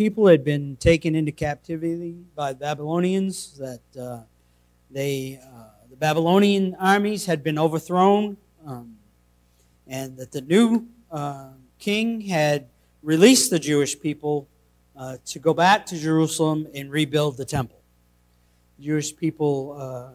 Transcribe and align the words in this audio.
people 0.00 0.28
had 0.28 0.42
been 0.42 0.76
taken 0.76 1.14
into 1.14 1.30
captivity 1.30 2.16
by 2.34 2.54
the 2.54 2.58
Babylonians, 2.58 3.58
that 3.58 4.00
uh, 4.00 4.20
they, 4.90 5.38
uh, 5.44 5.64
the 5.90 5.96
Babylonian 5.96 6.74
armies 6.80 7.26
had 7.26 7.42
been 7.42 7.58
overthrown, 7.58 8.38
um, 8.66 8.96
and 9.86 10.16
that 10.16 10.32
the 10.32 10.40
new 10.40 10.86
uh, 11.10 11.50
king 11.78 12.22
had 12.22 12.66
released 13.02 13.50
the 13.50 13.58
Jewish 13.58 14.00
people 14.00 14.48
uh, 14.96 15.18
to 15.26 15.38
go 15.38 15.52
back 15.52 15.84
to 15.84 15.98
Jerusalem 15.98 16.66
and 16.74 16.90
rebuild 16.90 17.36
the 17.36 17.44
temple. 17.44 17.82
The 18.78 18.86
Jewish 18.86 19.14
people 19.14 19.76
uh, 19.78 20.12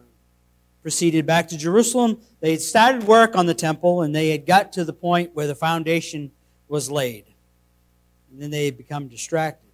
proceeded 0.82 1.26
back 1.26 1.46
to 1.50 1.56
Jerusalem. 1.56 2.18
They 2.40 2.50
had 2.50 2.60
started 2.60 3.04
work 3.04 3.36
on 3.36 3.46
the 3.46 3.54
temple, 3.54 4.02
and 4.02 4.12
they 4.12 4.30
had 4.30 4.46
got 4.46 4.72
to 4.72 4.84
the 4.84 4.92
point 4.92 5.30
where 5.32 5.46
the 5.46 5.54
foundation 5.54 6.32
was 6.66 6.90
laid. 6.90 7.26
And 8.32 8.42
then 8.42 8.50
they 8.50 8.64
had 8.64 8.76
become 8.76 9.06
distracted. 9.06 9.65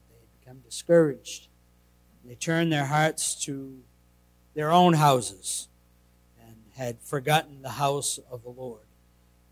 Become 0.52 0.64
discouraged. 0.68 1.48
They 2.26 2.34
turned 2.34 2.70
their 2.70 2.84
hearts 2.84 3.42
to 3.46 3.78
their 4.54 4.70
own 4.70 4.92
houses 4.92 5.68
and 6.38 6.54
had 6.76 7.00
forgotten 7.00 7.62
the 7.62 7.70
house 7.70 8.18
of 8.30 8.42
the 8.42 8.50
Lord. 8.50 8.84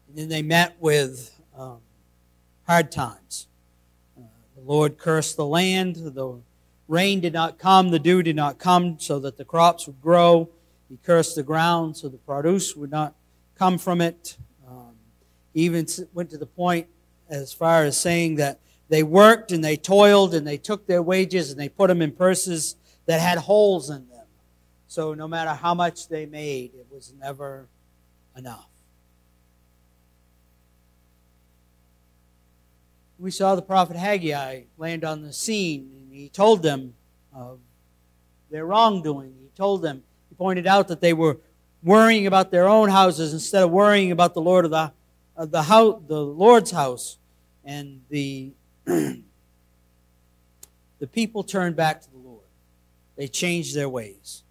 And 0.06 0.18
then 0.18 0.28
they 0.28 0.42
met 0.42 0.76
with 0.78 1.40
um, 1.56 1.78
hard 2.66 2.92
times. 2.92 3.46
Uh, 4.14 4.24
the 4.54 4.60
Lord 4.60 4.98
cursed 4.98 5.38
the 5.38 5.46
land. 5.46 5.96
The 5.96 6.38
rain 6.86 7.20
did 7.20 7.32
not 7.32 7.58
come. 7.58 7.88
The 7.88 7.98
dew 7.98 8.22
did 8.22 8.36
not 8.36 8.58
come 8.58 8.98
so 9.00 9.18
that 9.20 9.38
the 9.38 9.44
crops 9.46 9.86
would 9.86 10.02
grow. 10.02 10.50
He 10.90 10.98
cursed 11.02 11.34
the 11.34 11.42
ground 11.42 11.96
so 11.96 12.10
the 12.10 12.18
produce 12.18 12.76
would 12.76 12.90
not 12.90 13.14
come 13.56 13.78
from 13.78 14.02
it. 14.02 14.36
Um, 14.68 14.96
he 15.54 15.62
even 15.62 15.86
went 16.12 16.28
to 16.28 16.36
the 16.36 16.44
point 16.44 16.88
as 17.30 17.54
far 17.54 17.84
as 17.84 17.96
saying 17.96 18.34
that 18.34 18.60
they 18.90 19.04
worked 19.04 19.52
and 19.52 19.64
they 19.64 19.76
toiled 19.76 20.34
and 20.34 20.44
they 20.44 20.58
took 20.58 20.86
their 20.86 21.00
wages 21.00 21.50
and 21.50 21.58
they 21.58 21.68
put 21.68 21.86
them 21.86 22.02
in 22.02 22.10
purses 22.10 22.74
that 23.06 23.20
had 23.20 23.38
holes 23.38 23.88
in 23.88 24.08
them. 24.08 24.26
So 24.88 25.14
no 25.14 25.28
matter 25.28 25.54
how 25.54 25.74
much 25.74 26.08
they 26.08 26.26
made, 26.26 26.72
it 26.74 26.86
was 26.90 27.14
never 27.18 27.68
enough. 28.36 28.66
We 33.16 33.30
saw 33.30 33.54
the 33.54 33.62
prophet 33.62 33.96
Haggai 33.96 34.62
land 34.76 35.04
on 35.04 35.22
the 35.22 35.32
scene 35.32 35.88
and 35.94 36.12
he 36.12 36.28
told 36.28 36.64
them 36.64 36.94
of 37.32 37.60
their 38.50 38.66
wrongdoing. 38.66 39.34
He 39.40 39.50
told 39.56 39.82
them 39.82 40.02
he 40.28 40.34
pointed 40.34 40.66
out 40.66 40.88
that 40.88 41.00
they 41.00 41.12
were 41.12 41.38
worrying 41.84 42.26
about 42.26 42.50
their 42.50 42.66
own 42.66 42.88
houses 42.88 43.32
instead 43.32 43.62
of 43.62 43.70
worrying 43.70 44.10
about 44.10 44.34
the 44.34 44.40
Lord 44.40 44.64
of 44.64 44.72
the, 44.72 44.92
of 45.36 45.52
the, 45.52 45.62
house, 45.62 46.02
the 46.08 46.20
Lord's 46.20 46.72
house. 46.72 47.18
And 47.64 48.00
the, 48.08 48.52
the 50.98 51.06
people 51.06 51.44
turned 51.44 51.76
back 51.76 52.02
to 52.02 52.10
the 52.10 52.18
Lord. 52.18 52.44
They 53.16 53.28
changed 53.28 53.74
their 53.74 53.88
ways. 53.88 54.42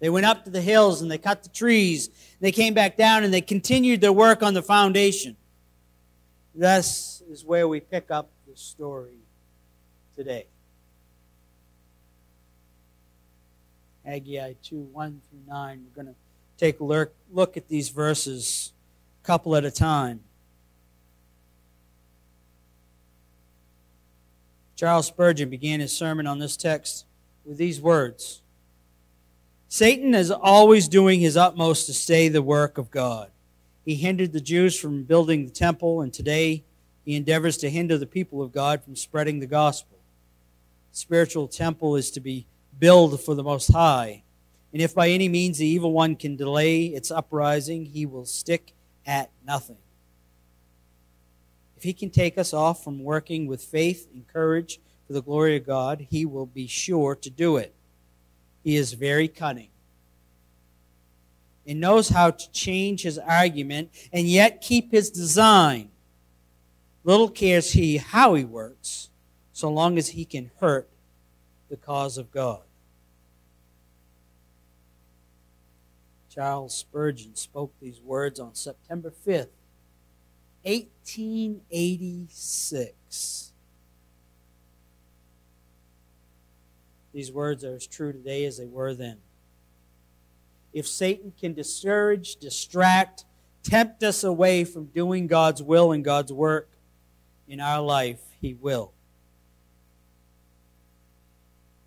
They 0.00 0.08
went 0.08 0.26
up 0.26 0.44
to 0.44 0.50
the 0.50 0.62
hills 0.62 1.02
and 1.02 1.10
they 1.10 1.18
cut 1.18 1.42
the 1.42 1.50
trees. 1.50 2.08
They 2.40 2.52
came 2.52 2.74
back 2.74 2.96
down 2.96 3.22
and 3.22 3.32
they 3.32 3.42
continued 3.42 4.00
their 4.00 4.12
work 4.12 4.42
on 4.42 4.54
the 4.54 4.62
foundation. 4.62 5.36
This 6.54 7.22
is 7.30 7.44
where 7.44 7.68
we 7.68 7.80
pick 7.80 8.10
up 8.10 8.30
the 8.48 8.56
story 8.56 9.18
today. 10.16 10.46
Haggai 14.04 14.54
2 14.62 14.80
1 14.80 15.20
through 15.30 15.40
9. 15.46 15.84
We're 15.84 16.02
going 16.02 16.14
to 16.14 16.18
take 16.56 16.80
a 16.80 16.84
look, 16.84 17.14
look 17.30 17.56
at 17.56 17.68
these 17.68 17.90
verses 17.90 18.72
a 19.22 19.26
couple 19.26 19.54
at 19.54 19.64
a 19.64 19.70
time. 19.70 20.20
Charles 24.80 25.08
Spurgeon 25.08 25.50
began 25.50 25.80
his 25.80 25.94
sermon 25.94 26.26
on 26.26 26.38
this 26.38 26.56
text 26.56 27.04
with 27.44 27.58
these 27.58 27.82
words 27.82 28.40
Satan 29.68 30.14
is 30.14 30.30
always 30.30 30.88
doing 30.88 31.20
his 31.20 31.36
utmost 31.36 31.84
to 31.84 31.92
stay 31.92 32.30
the 32.30 32.40
work 32.40 32.78
of 32.78 32.90
God. 32.90 33.28
He 33.84 33.94
hindered 33.94 34.32
the 34.32 34.40
Jews 34.40 34.80
from 34.80 35.02
building 35.02 35.44
the 35.44 35.50
temple, 35.50 36.00
and 36.00 36.14
today 36.14 36.64
he 37.04 37.14
endeavors 37.14 37.58
to 37.58 37.68
hinder 37.68 37.98
the 37.98 38.06
people 38.06 38.40
of 38.40 38.52
God 38.52 38.82
from 38.82 38.96
spreading 38.96 39.40
the 39.40 39.46
gospel. 39.46 39.98
The 40.92 40.96
spiritual 40.96 41.46
temple 41.46 41.96
is 41.96 42.10
to 42.12 42.20
be 42.20 42.46
built 42.78 43.20
for 43.20 43.34
the 43.34 43.44
Most 43.44 43.70
High. 43.70 44.22
And 44.72 44.80
if 44.80 44.94
by 44.94 45.10
any 45.10 45.28
means 45.28 45.58
the 45.58 45.66
evil 45.66 45.92
one 45.92 46.16
can 46.16 46.36
delay 46.36 46.86
its 46.86 47.10
uprising, 47.10 47.84
he 47.84 48.06
will 48.06 48.24
stick 48.24 48.72
at 49.04 49.28
nothing. 49.46 49.76
If 51.80 51.84
he 51.84 51.94
can 51.94 52.10
take 52.10 52.36
us 52.36 52.52
off 52.52 52.84
from 52.84 53.02
working 53.02 53.46
with 53.46 53.62
faith 53.62 54.06
and 54.12 54.28
courage 54.28 54.80
for 55.06 55.14
the 55.14 55.22
glory 55.22 55.56
of 55.56 55.64
God, 55.64 56.08
he 56.10 56.26
will 56.26 56.44
be 56.44 56.66
sure 56.66 57.14
to 57.14 57.30
do 57.30 57.56
it. 57.56 57.74
He 58.62 58.76
is 58.76 58.92
very 58.92 59.28
cunning 59.28 59.70
and 61.66 61.80
knows 61.80 62.10
how 62.10 62.32
to 62.32 62.52
change 62.52 63.00
his 63.00 63.18
argument 63.18 63.88
and 64.12 64.28
yet 64.28 64.60
keep 64.60 64.92
his 64.92 65.10
design. 65.10 65.88
Little 67.02 67.30
cares 67.30 67.72
he 67.72 67.96
how 67.96 68.34
he 68.34 68.44
works, 68.44 69.08
so 69.54 69.70
long 69.70 69.96
as 69.96 70.08
he 70.08 70.26
can 70.26 70.50
hurt 70.60 70.86
the 71.70 71.78
cause 71.78 72.18
of 72.18 72.30
God. 72.30 72.60
Charles 76.28 76.76
Spurgeon 76.76 77.36
spoke 77.36 77.72
these 77.80 78.02
words 78.02 78.38
on 78.38 78.54
September 78.54 79.10
5th, 79.26 79.48
1886. 80.64 83.52
These 87.12 87.32
words 87.32 87.64
are 87.64 87.74
as 87.74 87.86
true 87.86 88.12
today 88.12 88.44
as 88.44 88.58
they 88.58 88.66
were 88.66 88.94
then. 88.94 89.16
If 90.72 90.86
Satan 90.86 91.32
can 91.38 91.54
discourage, 91.54 92.36
distract, 92.36 93.24
tempt 93.62 94.02
us 94.04 94.22
away 94.22 94.64
from 94.64 94.84
doing 94.86 95.26
God's 95.26 95.62
will 95.62 95.92
and 95.92 96.04
God's 96.04 96.32
work 96.32 96.70
in 97.48 97.60
our 97.60 97.80
life, 97.80 98.20
he 98.40 98.54
will. 98.54 98.92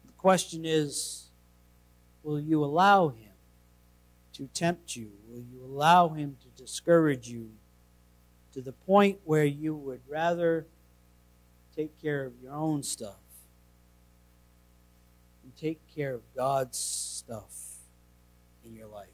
The 0.05 0.11
question 0.13 0.65
is 0.65 1.29
will 2.23 2.39
you 2.39 2.63
allow 2.63 3.09
him? 3.09 3.23
to 4.33 4.47
tempt 4.47 4.95
you? 4.95 5.11
Will 5.29 5.41
you 5.41 5.63
allow 5.63 6.09
him 6.09 6.37
to 6.41 6.61
discourage 6.61 7.29
you 7.29 7.51
to 8.53 8.61
the 8.61 8.71
point 8.71 9.19
where 9.25 9.45
you 9.45 9.75
would 9.75 10.01
rather 10.07 10.65
take 11.75 11.99
care 12.01 12.25
of 12.25 12.33
your 12.41 12.53
own 12.53 12.83
stuff 12.83 13.15
and 15.43 15.55
take 15.57 15.79
care 15.95 16.13
of 16.13 16.21
God's 16.35 16.77
stuff 16.77 17.77
in 18.65 18.75
your 18.75 18.87
life? 18.87 19.07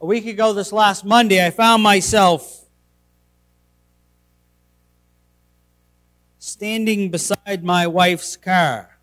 A 0.00 0.06
week 0.06 0.26
ago, 0.26 0.52
this 0.52 0.72
last 0.72 1.04
Monday, 1.04 1.44
I 1.44 1.50
found 1.50 1.82
myself 1.82 2.66
standing 6.38 7.10
beside 7.10 7.64
my 7.64 7.86
wife's 7.86 8.36
car 8.36 8.94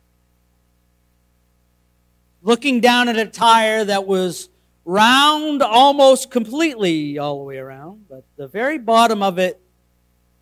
looking 2.43 2.79
down 2.79 3.07
at 3.07 3.17
a 3.17 3.25
tire 3.25 3.85
that 3.85 4.05
was 4.05 4.49
round 4.91 5.61
almost 5.61 6.29
completely 6.29 7.17
all 7.17 7.37
the 7.37 7.45
way 7.45 7.57
around, 7.57 8.05
but 8.09 8.25
the 8.35 8.45
very 8.45 8.77
bottom 8.77 9.23
of 9.23 9.39
it 9.39 9.61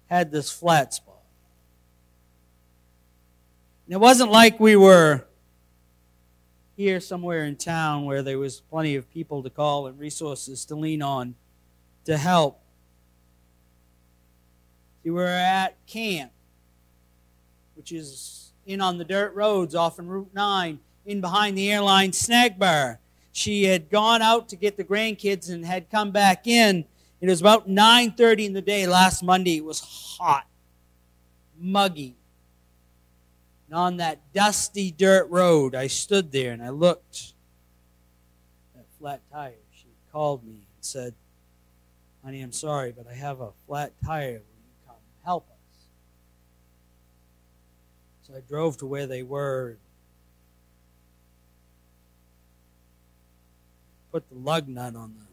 had 0.08 0.32
this 0.32 0.52
flat 0.52 0.92
spot. 0.92 1.22
And 3.86 3.94
it 3.94 4.00
wasn't 4.00 4.32
like 4.32 4.60
we 4.60 4.76
were 4.76 5.24
here 6.76 7.00
somewhere 7.00 7.44
in 7.46 7.58
town 7.58 8.06
where 8.06 8.24
there 8.24 8.40
was 8.40 8.60
plenty 8.60 8.96
of 8.96 9.12
people 9.12 9.44
to 9.44 9.52
call 9.52 9.86
and 9.86 10.00
resources 10.00 10.66
to 10.66 10.76
lean 10.76 11.04
on 11.04 11.36
to 12.06 12.18
help. 12.18 12.60
We 15.04 15.12
were 15.12 15.28
at 15.28 15.76
camp, 15.86 16.32
which 17.76 17.92
is 17.92 18.52
in 18.66 18.82
on 18.82 18.98
the 18.98 19.06
dirt 19.06 19.36
roads 19.36 19.76
off 19.76 20.00
in 20.00 20.08
Route 20.08 20.32
9 20.34 20.80
in 21.06 21.22
behind 21.22 21.56
the 21.56 21.72
airline 21.72 22.14
snack 22.14 22.58
bar. 22.58 23.00
She 23.32 23.64
had 23.64 23.90
gone 23.90 24.22
out 24.22 24.50
to 24.50 24.56
get 24.56 24.78
the 24.78 24.84
grandkids 24.84 25.50
and 25.50 25.66
had 25.66 25.90
come 25.90 26.12
back 26.12 26.48
in. 26.48 26.86
It 27.22 27.28
was 27.28 27.42
about 27.42 27.68
9:30 27.68 28.46
in 28.46 28.54
the 28.54 28.62
day 28.62 28.88
last 28.88 29.24
Monday. 29.24 29.58
It 29.58 29.66
was 29.66 29.80
hot, 29.82 30.48
muggy. 31.58 32.16
And 33.68 33.78
on 33.78 33.98
that 33.98 34.34
dusty 34.34 34.90
dirt 34.90 35.30
road, 35.30 35.76
I 35.76 35.88
stood 35.88 36.32
there 36.32 36.54
and 36.54 36.64
I 36.64 36.70
looked 36.70 37.34
at 38.76 38.86
flat 38.98 39.22
tire. 39.32 39.54
She 39.74 39.88
called 40.12 40.44
me 40.44 40.54
and 40.54 40.82
said, 40.82 41.14
Honey, 42.24 42.42
I'm 42.42 42.52
sorry, 42.52 42.92
but 42.92 43.06
I 43.08 43.14
have 43.14 43.42
a 43.42 43.52
flat 43.68 43.94
tire. 44.04 44.32
Will 44.32 44.34
you 44.34 44.88
come 44.88 44.96
help 45.24 45.48
us? 45.50 45.88
So 48.24 48.34
I 48.36 48.42
drove 48.42 48.78
to 48.78 48.86
where 48.86 49.08
they 49.08 49.24
were 49.24 49.78
put 54.12 54.28
the 54.30 54.36
lug 54.36 54.68
nut 54.68 54.96
on 54.96 55.16
the 55.18 55.30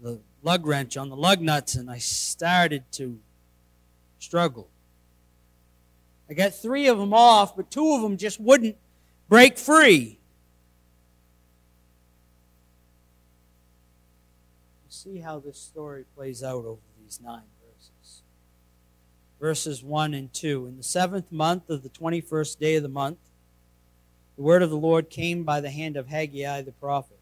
the 0.00 0.20
lug 0.42 0.66
wrench 0.66 0.96
on 0.96 1.08
the 1.08 1.16
lug 1.16 1.40
nuts 1.40 1.74
and 1.74 1.90
I 1.90 1.98
started 1.98 2.84
to 2.92 3.18
struggle. 4.18 4.68
I 6.30 6.34
got 6.34 6.54
three 6.54 6.86
of 6.88 6.98
them 6.98 7.14
off, 7.14 7.56
but 7.56 7.70
two 7.70 7.94
of 7.94 8.02
them 8.02 8.16
just 8.16 8.38
wouldn't 8.38 8.76
break 9.28 9.58
free. 9.58 10.18
See 14.88 15.18
how 15.18 15.38
this 15.38 15.58
story 15.58 16.04
plays 16.14 16.42
out 16.42 16.64
over 16.64 16.80
these 17.02 17.20
nine 17.22 17.44
verses. 17.64 18.22
Verses 19.40 19.82
1 19.82 20.12
and 20.12 20.32
2. 20.34 20.66
In 20.66 20.76
the 20.76 20.82
seventh 20.82 21.32
month 21.32 21.70
of 21.70 21.82
the 21.82 21.88
21st 21.88 22.58
day 22.58 22.74
of 22.74 22.82
the 22.82 22.88
month, 22.88 23.18
the 24.36 24.42
word 24.42 24.62
of 24.62 24.70
the 24.70 24.76
Lord 24.76 25.08
came 25.08 25.44
by 25.44 25.60
the 25.60 25.70
hand 25.70 25.96
of 25.96 26.08
Haggai 26.08 26.62
the 26.62 26.72
prophet. 26.72 27.17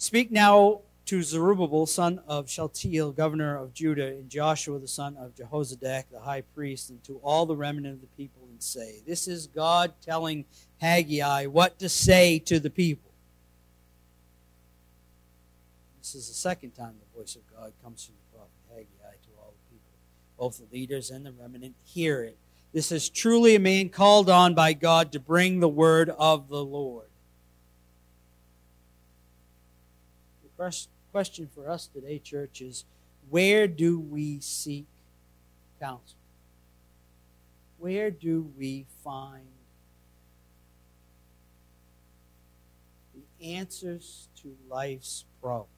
Speak 0.00 0.30
now 0.30 0.80
to 1.04 1.22
Zerubbabel, 1.22 1.84
son 1.84 2.22
of 2.26 2.46
Shaltiel, 2.46 3.14
governor 3.14 3.58
of 3.58 3.74
Judah, 3.74 4.06
and 4.06 4.30
Joshua, 4.30 4.78
the 4.78 4.88
son 4.88 5.14
of 5.18 5.34
Jehozadak, 5.34 6.04
the 6.10 6.20
high 6.20 6.40
priest, 6.40 6.88
and 6.88 7.04
to 7.04 7.18
all 7.22 7.44
the 7.44 7.54
remnant 7.54 7.96
of 7.96 8.00
the 8.00 8.06
people, 8.16 8.40
and 8.50 8.62
say, 8.62 9.02
This 9.06 9.28
is 9.28 9.46
God 9.46 9.92
telling 10.00 10.46
Haggai 10.80 11.44
what 11.48 11.78
to 11.80 11.90
say 11.90 12.38
to 12.38 12.58
the 12.58 12.70
people. 12.70 13.10
This 15.98 16.14
is 16.14 16.28
the 16.28 16.34
second 16.34 16.70
time 16.70 16.94
the 16.98 17.20
voice 17.20 17.36
of 17.36 17.42
God 17.54 17.74
comes 17.84 18.06
from 18.06 18.14
the 18.14 18.38
prophet 18.38 18.52
Haggai 18.70 19.16
to 19.16 19.28
all 19.38 19.52
the 19.52 19.74
people. 19.74 19.92
Both 20.38 20.66
the 20.66 20.74
leaders 20.74 21.10
and 21.10 21.26
the 21.26 21.32
remnant 21.32 21.74
hear 21.84 22.22
it. 22.22 22.38
This 22.72 22.90
is 22.90 23.10
truly 23.10 23.54
a 23.54 23.60
man 23.60 23.90
called 23.90 24.30
on 24.30 24.54
by 24.54 24.72
God 24.72 25.12
to 25.12 25.20
bring 25.20 25.60
the 25.60 25.68
word 25.68 26.08
of 26.08 26.48
the 26.48 26.64
Lord. 26.64 27.09
The 30.60 30.76
question 31.10 31.48
for 31.54 31.70
us 31.70 31.86
today, 31.86 32.18
church, 32.18 32.60
is 32.60 32.84
where 33.30 33.66
do 33.66 33.98
we 33.98 34.40
seek 34.40 34.84
counsel? 35.80 36.18
Where 37.78 38.10
do 38.10 38.52
we 38.58 38.84
find 39.02 39.46
the 43.14 43.54
answers 43.54 44.28
to 44.42 44.54
life's 44.68 45.24
problems? 45.40 45.70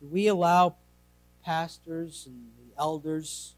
Do 0.00 0.06
we 0.12 0.28
allow 0.28 0.76
pastors 1.44 2.24
and 2.24 2.52
the 2.56 2.80
elders 2.80 3.56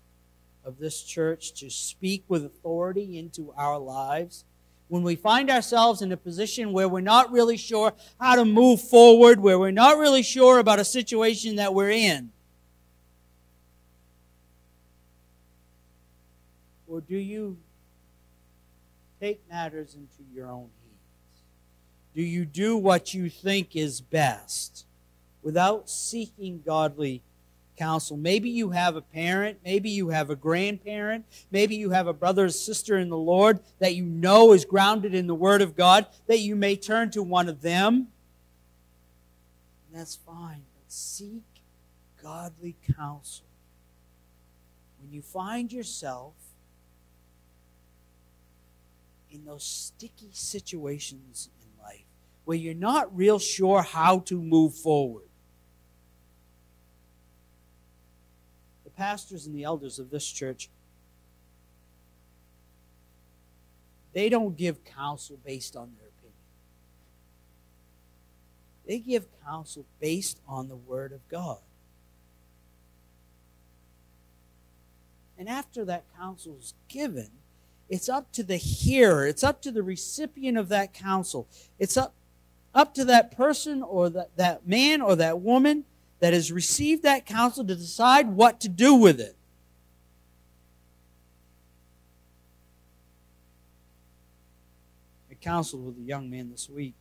of 0.64 0.78
this 0.78 1.02
church 1.02 1.52
to 1.60 1.68
speak 1.68 2.24
with 2.28 2.46
authority 2.46 3.18
into 3.18 3.52
our 3.58 3.78
lives? 3.78 4.46
When 4.94 5.02
we 5.02 5.16
find 5.16 5.50
ourselves 5.50 6.02
in 6.02 6.12
a 6.12 6.16
position 6.16 6.72
where 6.72 6.88
we're 6.88 7.00
not 7.00 7.32
really 7.32 7.56
sure 7.56 7.94
how 8.20 8.36
to 8.36 8.44
move 8.44 8.80
forward, 8.80 9.40
where 9.40 9.58
we're 9.58 9.72
not 9.72 9.98
really 9.98 10.22
sure 10.22 10.60
about 10.60 10.78
a 10.78 10.84
situation 10.84 11.56
that 11.56 11.74
we're 11.74 11.90
in, 11.90 12.30
or 16.86 17.00
do 17.00 17.16
you 17.16 17.58
take 19.20 19.40
matters 19.50 19.96
into 19.96 20.22
your 20.32 20.46
own 20.46 20.70
hands? 20.70 21.42
Do 22.14 22.22
you 22.22 22.44
do 22.44 22.76
what 22.76 23.12
you 23.12 23.28
think 23.28 23.74
is 23.74 24.00
best? 24.00 24.86
without 25.42 25.90
seeking 25.90 26.62
godly 26.64 27.22
counsel. 27.76 28.16
Maybe 28.16 28.50
you 28.50 28.70
have 28.70 28.96
a 28.96 29.00
parent, 29.00 29.58
maybe 29.64 29.90
you 29.90 30.08
have 30.08 30.30
a 30.30 30.36
grandparent, 30.36 31.24
maybe 31.50 31.76
you 31.76 31.90
have 31.90 32.06
a 32.06 32.12
brother 32.12 32.46
or 32.46 32.50
sister 32.50 32.98
in 32.98 33.08
the 33.08 33.16
Lord 33.16 33.60
that 33.78 33.94
you 33.94 34.04
know 34.04 34.52
is 34.52 34.64
grounded 34.64 35.14
in 35.14 35.26
the 35.26 35.34
Word 35.34 35.62
of 35.62 35.76
God, 35.76 36.06
that 36.26 36.40
you 36.40 36.56
may 36.56 36.76
turn 36.76 37.10
to 37.10 37.22
one 37.22 37.48
of 37.48 37.62
them. 37.62 38.08
And 39.88 40.00
that's 40.00 40.16
fine, 40.16 40.62
but 40.74 40.92
seek 40.92 41.42
godly 42.22 42.74
counsel. 42.96 43.44
When 45.00 45.12
you 45.12 45.22
find 45.22 45.72
yourself 45.72 46.32
in 49.30 49.44
those 49.44 49.64
sticky 49.64 50.30
situations 50.32 51.50
in 51.60 51.84
life 51.84 52.04
where 52.44 52.56
you're 52.56 52.72
not 52.72 53.14
real 53.14 53.38
sure 53.38 53.82
how 53.82 54.20
to 54.20 54.40
move 54.40 54.74
forward, 54.74 55.24
pastors 58.96 59.46
and 59.46 59.54
the 59.54 59.64
elders 59.64 59.98
of 59.98 60.10
this 60.10 60.26
church, 60.26 60.68
they 64.12 64.28
don't 64.28 64.56
give 64.56 64.84
counsel 64.84 65.38
based 65.44 65.76
on 65.76 65.92
their 65.98 66.08
opinion. 66.08 66.34
They 68.86 68.98
give 68.98 69.26
counsel 69.44 69.84
based 70.00 70.38
on 70.46 70.68
the 70.68 70.76
Word 70.76 71.12
of 71.12 71.26
God. 71.28 71.58
And 75.36 75.48
after 75.48 75.84
that 75.84 76.04
counsel 76.16 76.56
is 76.58 76.74
given, 76.88 77.30
it's 77.88 78.08
up 78.08 78.32
to 78.32 78.42
the 78.42 78.56
hearer, 78.56 79.26
it's 79.26 79.44
up 79.44 79.60
to 79.62 79.72
the 79.72 79.82
recipient 79.82 80.56
of 80.56 80.68
that 80.68 80.94
counsel. 80.94 81.48
It's 81.78 81.96
up, 81.96 82.14
up 82.74 82.94
to 82.94 83.04
that 83.06 83.36
person 83.36 83.82
or 83.82 84.08
that, 84.10 84.36
that 84.36 84.66
man 84.66 85.02
or 85.02 85.16
that 85.16 85.40
woman 85.40 85.84
that 86.24 86.32
has 86.32 86.50
received 86.50 87.02
that 87.02 87.26
counsel 87.26 87.62
to 87.66 87.76
decide 87.76 88.28
what 88.28 88.58
to 88.58 88.66
do 88.66 88.94
with 88.94 89.20
it. 89.20 89.36
I 95.30 95.34
counseled 95.34 95.84
with 95.84 95.98
a 95.98 96.00
young 96.00 96.30
man 96.30 96.50
this 96.50 96.70
week 96.70 96.94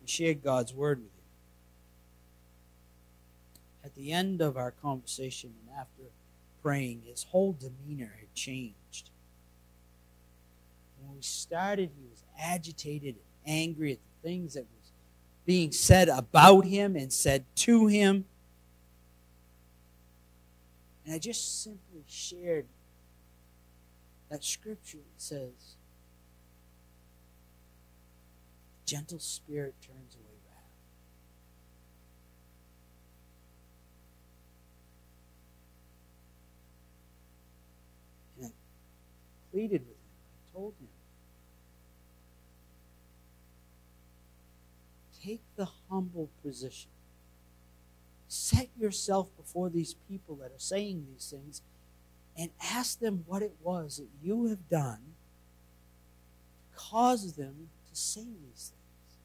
and 0.00 0.10
shared 0.10 0.42
God's 0.42 0.74
word 0.74 0.98
with 0.98 1.06
him. 1.06 1.22
At 3.84 3.94
the 3.94 4.10
end 4.10 4.40
of 4.40 4.56
our 4.56 4.72
conversation 4.72 5.54
and 5.60 5.78
after 5.78 6.02
praying, 6.64 7.02
his 7.06 7.22
whole 7.22 7.52
demeanor 7.52 8.16
had 8.18 8.34
changed. 8.34 9.10
When 11.00 11.14
we 11.14 11.22
started, 11.22 11.90
he 11.96 12.08
was 12.10 12.24
agitated 12.40 13.14
and 13.14 13.54
angry 13.56 13.92
at 13.92 13.98
the 13.98 14.28
things 14.28 14.54
that 14.54 14.66
being 15.46 15.72
said 15.72 16.08
about 16.08 16.64
him 16.64 16.96
and 16.96 17.12
said 17.12 17.44
to 17.56 17.86
him. 17.86 18.24
And 21.04 21.14
I 21.14 21.18
just 21.18 21.62
simply 21.62 22.04
shared 22.08 22.66
that 24.30 24.42
scripture 24.42 24.98
that 24.98 25.20
says, 25.20 25.76
gentle 28.86 29.18
spirit 29.18 29.74
turns 29.82 30.14
away 30.14 30.34
wrath. 30.48 30.62
And 38.40 38.46
I 38.46 38.50
pleaded 39.52 39.82
with 39.82 39.90
him. 39.90 39.96
I 40.32 40.56
told 40.56 40.74
him, 40.80 40.88
Take 45.24 45.40
the 45.56 45.68
humble 45.88 46.28
position. 46.42 46.90
Set 48.28 48.68
yourself 48.78 49.28
before 49.36 49.70
these 49.70 49.94
people 50.08 50.34
that 50.36 50.46
are 50.46 50.58
saying 50.58 51.06
these 51.10 51.30
things 51.30 51.62
and 52.36 52.50
ask 52.62 52.98
them 52.98 53.24
what 53.26 53.42
it 53.42 53.54
was 53.62 53.98
that 53.98 54.08
you 54.22 54.46
have 54.46 54.68
done 54.68 54.98
to 56.72 56.78
cause 56.78 57.34
them 57.34 57.68
to 57.88 57.96
say 57.96 58.24
these 58.24 58.72
things. 58.72 59.18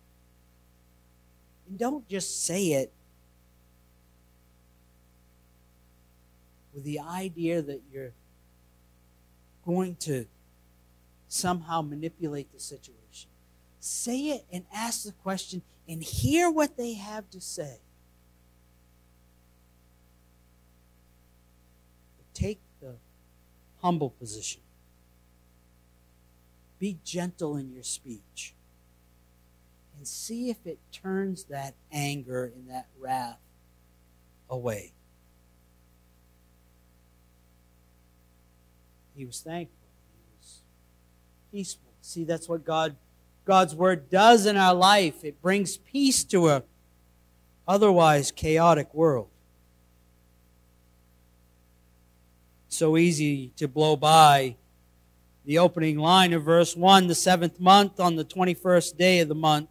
And 1.68 1.78
don't 1.78 2.08
just 2.08 2.46
say 2.46 2.68
it 2.68 2.94
with 6.74 6.84
the 6.84 7.00
idea 7.00 7.62
that 7.62 7.82
you're 7.92 8.14
going 9.66 9.96
to 9.96 10.26
somehow 11.28 11.82
manipulate 11.82 12.54
the 12.54 12.60
situation. 12.60 13.30
Say 13.80 14.30
it 14.30 14.46
and 14.52 14.66
ask 14.74 15.04
the 15.04 15.12
question 15.12 15.62
and 15.90 16.04
hear 16.04 16.52
what 16.52 16.78
they 16.78 16.94
have 16.94 17.28
to 17.32 17.42
say. 17.42 17.78
Take 22.36 22.60
the 22.80 22.94
humble 23.82 24.12
position. 24.12 24.62
Be 26.78 27.00
gentle 27.04 27.58
in 27.58 27.74
your 27.74 27.84
speech. 27.84 28.54
And 29.98 30.08
see 30.08 30.50
if 30.50 30.66
it 30.66 30.78
turns 30.94 31.46
that 31.46 31.74
anger 31.92 32.46
and 32.46 32.70
that 32.70 32.86
wrath 32.98 33.40
away. 34.50 34.94
He 39.18 39.26
was 39.26 39.42
thankful. 39.42 39.76
He 40.14 40.38
was 40.40 40.60
peaceful. 41.52 41.92
See, 42.02 42.24
that's 42.24 42.48
what 42.48 42.64
God 42.64 42.96
God's 43.50 43.76
word 43.76 44.12
does 44.12 44.46
in 44.46 44.58
our 44.58 44.76
life. 44.76 45.26
It 45.26 45.42
brings 45.42 45.76
peace 45.76 46.24
to 46.26 46.50
a 46.50 46.64
otherwise 47.68 48.30
chaotic 48.32 48.94
world. 48.94 49.28
So 52.68 52.96
easy 52.96 53.52
to 53.56 53.68
blow 53.68 53.96
by 53.96 54.56
the 55.46 55.58
opening 55.58 55.98
line 55.98 56.32
of 56.34 56.44
verse 56.44 56.76
1, 56.76 57.08
the 57.08 57.16
seventh 57.16 57.60
month 57.60 58.00
on 58.00 58.18
the 58.18 58.24
21st 58.24 58.96
day 58.98 59.20
of 59.22 59.30
the 59.30 59.34
month. 59.34 59.70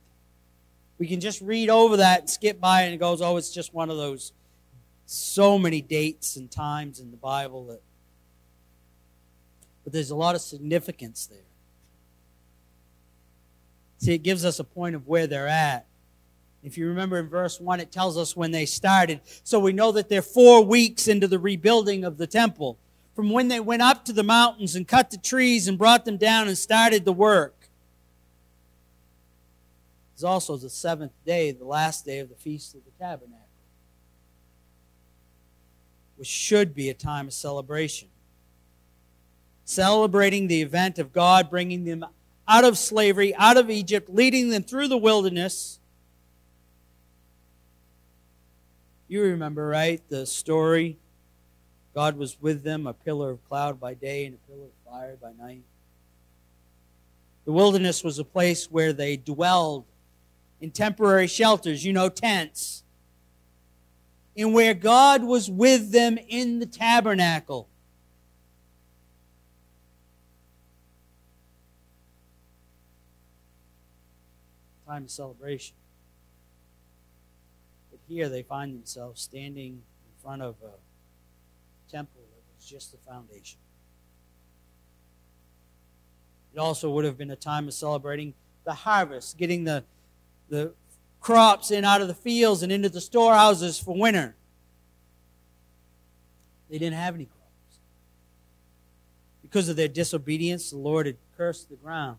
We 0.98 1.06
can 1.06 1.20
just 1.20 1.40
read 1.40 1.70
over 1.70 1.98
that 1.98 2.22
and 2.22 2.30
skip 2.30 2.58
by 2.58 2.82
and 2.82 2.92
it 2.92 2.98
goes, 2.98 3.22
oh, 3.22 3.36
it's 3.36 3.54
just 3.54 3.72
one 3.72 3.90
of 3.90 3.96
those 3.96 4.32
so 5.06 5.56
many 5.56 5.82
dates 5.82 6.34
and 6.34 6.50
times 6.50 6.98
in 6.98 7.12
the 7.12 7.16
Bible 7.16 7.66
that 7.66 7.80
but 9.84 9.92
there's 9.92 10.10
a 10.10 10.16
lot 10.16 10.34
of 10.34 10.40
significance 10.40 11.26
there. 11.26 11.47
See, 13.98 14.14
it 14.14 14.18
gives 14.22 14.44
us 14.44 14.58
a 14.58 14.64
point 14.64 14.94
of 14.94 15.06
where 15.06 15.26
they're 15.26 15.48
at. 15.48 15.86
If 16.62 16.76
you 16.76 16.88
remember 16.88 17.18
in 17.18 17.28
verse 17.28 17.60
1, 17.60 17.80
it 17.80 17.92
tells 17.92 18.16
us 18.16 18.36
when 18.36 18.50
they 18.50 18.66
started. 18.66 19.20
So 19.44 19.60
we 19.60 19.72
know 19.72 19.92
that 19.92 20.08
they're 20.08 20.22
four 20.22 20.64
weeks 20.64 21.08
into 21.08 21.28
the 21.28 21.38
rebuilding 21.38 22.04
of 22.04 22.18
the 22.18 22.26
temple. 22.26 22.78
From 23.14 23.30
when 23.30 23.48
they 23.48 23.60
went 23.60 23.82
up 23.82 24.04
to 24.06 24.12
the 24.12 24.22
mountains 24.22 24.76
and 24.76 24.86
cut 24.86 25.10
the 25.10 25.18
trees 25.18 25.68
and 25.68 25.78
brought 25.78 26.04
them 26.04 26.16
down 26.16 26.48
and 26.48 26.56
started 26.56 27.04
the 27.04 27.12
work. 27.12 27.54
It's 30.14 30.24
also 30.24 30.56
the 30.56 30.70
seventh 30.70 31.12
day, 31.24 31.52
the 31.52 31.64
last 31.64 32.04
day 32.04 32.18
of 32.18 32.28
the 32.28 32.34
Feast 32.34 32.74
of 32.74 32.84
the 32.84 32.90
Tabernacle, 32.98 33.38
which 36.16 36.28
should 36.28 36.74
be 36.74 36.88
a 36.90 36.94
time 36.94 37.28
of 37.28 37.32
celebration 37.32 38.08
celebrating 39.68 40.46
the 40.46 40.62
event 40.62 40.98
of 40.98 41.12
God 41.12 41.50
bringing 41.50 41.84
them 41.84 42.02
out 42.48 42.64
of 42.64 42.78
slavery, 42.78 43.34
out 43.34 43.58
of 43.58 43.70
Egypt, 43.70 44.08
leading 44.08 44.48
them 44.48 44.62
through 44.62 44.88
the 44.88 44.96
wilderness. 44.96 45.78
You 49.06 49.22
remember, 49.22 49.66
right? 49.66 50.02
The 50.08 50.26
story. 50.26 50.98
God 51.94 52.16
was 52.16 52.40
with 52.40 52.62
them, 52.62 52.86
a 52.86 52.94
pillar 52.94 53.30
of 53.30 53.48
cloud 53.48 53.78
by 53.78 53.94
day 53.94 54.24
and 54.24 54.34
a 54.34 54.50
pillar 54.50 54.66
of 54.66 54.92
fire 54.92 55.16
by 55.20 55.32
night. 55.32 55.62
The 57.44 57.52
wilderness 57.52 58.04
was 58.04 58.18
a 58.18 58.24
place 58.24 58.70
where 58.70 58.92
they 58.92 59.16
dwelled 59.16 59.84
in 60.60 60.70
temporary 60.70 61.26
shelters, 61.26 61.84
you 61.84 61.92
know, 61.92 62.08
tents, 62.08 62.82
and 64.36 64.52
where 64.52 64.74
God 64.74 65.24
was 65.24 65.50
with 65.50 65.90
them 65.92 66.18
in 66.28 66.58
the 66.58 66.66
tabernacle. 66.66 67.67
Time 74.88 75.04
of 75.04 75.10
celebration. 75.10 75.76
But 77.90 78.00
here 78.08 78.28
they 78.28 78.42
find 78.42 78.74
themselves 78.74 79.20
standing 79.20 79.72
in 79.72 80.22
front 80.22 80.40
of 80.40 80.56
a 80.64 80.72
temple 81.92 82.22
that 82.34 82.42
was 82.56 82.64
just 82.64 82.92
the 82.92 82.98
foundation. 82.98 83.58
It 86.54 86.58
also 86.58 86.90
would 86.90 87.04
have 87.04 87.18
been 87.18 87.30
a 87.30 87.36
time 87.36 87.68
of 87.68 87.74
celebrating 87.74 88.32
the 88.64 88.72
harvest, 88.72 89.36
getting 89.36 89.64
the, 89.64 89.84
the 90.48 90.72
crops 91.20 91.70
in 91.70 91.84
out 91.84 92.00
of 92.00 92.08
the 92.08 92.14
fields 92.14 92.62
and 92.62 92.72
into 92.72 92.88
the 92.88 93.00
storehouses 93.00 93.78
for 93.78 93.94
winter. 93.94 94.34
They 96.70 96.78
didn't 96.78 96.96
have 96.96 97.14
any 97.14 97.26
crops. 97.26 97.78
Because 99.42 99.68
of 99.68 99.76
their 99.76 99.88
disobedience, 99.88 100.70
the 100.70 100.76
Lord 100.78 101.06
had 101.06 101.16
cursed 101.36 101.68
the 101.68 101.76
ground. 101.76 102.18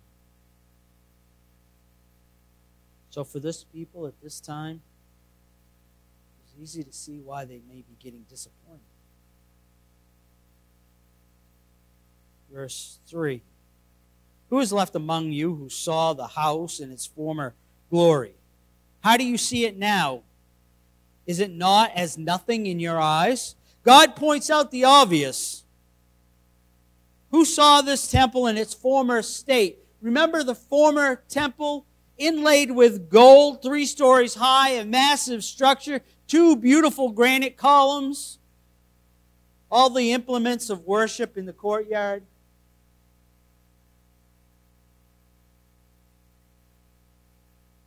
So 3.10 3.24
for 3.24 3.40
this 3.40 3.64
people 3.64 4.06
at 4.06 4.14
this 4.22 4.40
time, 4.40 4.82
it's 6.44 6.54
easy 6.62 6.84
to 6.84 6.94
see 6.94 7.20
why 7.20 7.46
they 7.46 7.62
may 7.68 7.78
be 7.82 7.96
getting 8.00 8.26
disappointed. 8.30 8.82
Verse 12.52 13.00
3 13.08 13.42
Who 14.50 14.60
is 14.60 14.72
left 14.72 14.96
among 14.96 15.32
you 15.32 15.56
who 15.56 15.70
saw 15.70 16.14
the 16.14 16.28
house 16.28 16.80
in 16.80 16.92
its 16.92 17.06
former 17.06 17.54
glory? 17.90 18.34
How 19.02 19.18
do 19.18 19.24
you 19.24 19.38
see 19.38 19.66
it 19.66 19.78
now? 19.78 20.24
Is 21.26 21.40
it 21.40 21.52
not 21.52 21.92
as 21.96 22.18
nothing 22.18 22.66
in 22.66 22.80
your 22.80 23.00
eyes? 23.00 23.56
God 23.84 24.16
points 24.16 24.50
out 24.50 24.72
the 24.72 24.84
obvious. 24.84 25.64
Who 27.32 27.46
saw 27.46 27.82
this 27.82 28.10
temple 28.10 28.48
in 28.48 28.58
its 28.58 28.74
former 28.74 29.22
state? 29.22 29.80
Remember 30.02 30.44
the 30.44 30.56
former 30.56 31.22
temple 31.30 31.86
inlaid 32.20 32.72
with 32.72 33.10
gold, 33.10 33.64
three 33.64 33.86
stories 33.86 34.36
high, 34.36 34.72
a 34.72 34.86
massive 34.86 35.44
structure, 35.44 36.02
two 36.28 36.56
beautiful 36.56 37.10
granite 37.10 37.58
columns, 37.58 38.38
all 39.72 39.90
the 39.90 40.12
implements 40.12 40.70
of 40.70 40.86
worship 40.86 41.38
in 41.38 41.46
the 41.46 41.54
courtyard. 41.54 42.24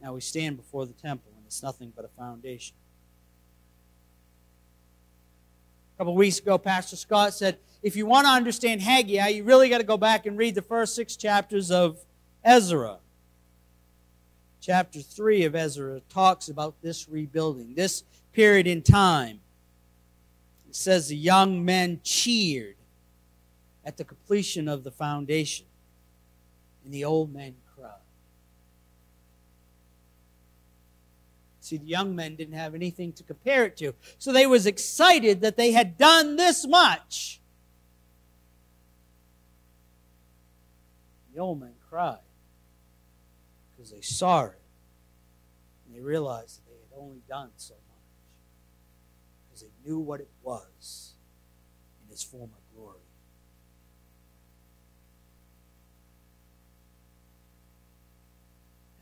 Now 0.00 0.14
we 0.14 0.20
stand 0.20 0.56
before 0.56 0.86
the 0.86 0.94
temple, 0.94 1.30
and 1.36 1.46
it's 1.46 1.62
nothing 1.62 1.92
but 1.94 2.04
a 2.04 2.08
foundation. 2.08 2.74
A 5.94 5.98
couple 5.98 6.16
weeks 6.16 6.40
ago, 6.40 6.58
Pastor 6.58 6.96
Scott 6.96 7.34
said, 7.34 7.58
if 7.82 7.94
you 7.94 8.06
want 8.06 8.26
to 8.26 8.32
understand 8.32 8.80
Haggai, 8.80 9.28
you 9.28 9.44
really 9.44 9.68
got 9.68 9.78
to 9.78 9.84
go 9.84 9.96
back 9.96 10.26
and 10.26 10.38
read 10.38 10.54
the 10.54 10.62
first 10.62 10.96
six 10.96 11.14
chapters 11.14 11.70
of 11.70 11.98
Ezra 12.44 12.98
chapter 14.62 15.00
3 15.00 15.44
of 15.44 15.56
Ezra 15.56 16.00
talks 16.08 16.48
about 16.48 16.80
this 16.82 17.08
rebuilding, 17.08 17.74
this 17.74 18.04
period 18.32 18.68
in 18.68 18.80
time. 18.80 19.40
It 20.68 20.76
says 20.76 21.08
the 21.08 21.16
young 21.16 21.64
men 21.64 22.00
cheered 22.04 22.76
at 23.84 23.96
the 23.96 24.04
completion 24.04 24.68
of 24.68 24.84
the 24.84 24.92
foundation, 24.92 25.66
and 26.84 26.94
the 26.94 27.04
old 27.04 27.34
men 27.34 27.56
cried. 27.74 27.90
See, 31.60 31.76
the 31.76 31.86
young 31.86 32.14
men 32.14 32.36
didn't 32.36 32.54
have 32.54 32.76
anything 32.76 33.12
to 33.14 33.24
compare 33.24 33.64
it 33.64 33.76
to. 33.78 33.94
So 34.18 34.32
they 34.32 34.46
was 34.46 34.64
excited 34.64 35.40
that 35.40 35.56
they 35.56 35.72
had 35.72 35.98
done 35.98 36.36
this 36.36 36.64
much. 36.66 37.40
The 41.34 41.40
old 41.40 41.60
men 41.60 41.72
cried 41.90 42.18
because 43.82 43.92
they 43.92 44.00
saw 44.00 44.44
it. 44.44 44.60
And 45.86 45.96
they 45.96 46.00
realized 46.00 46.58
that 46.58 46.70
they 46.70 46.76
had 46.76 47.02
only 47.02 47.20
done 47.28 47.50
so 47.56 47.74
much 47.74 48.04
because 49.44 49.62
they 49.62 49.72
knew 49.84 49.98
what 49.98 50.20
it 50.20 50.28
was 50.40 51.14
in 52.06 52.12
its 52.12 52.22
former 52.22 52.60
glory. 52.76 53.00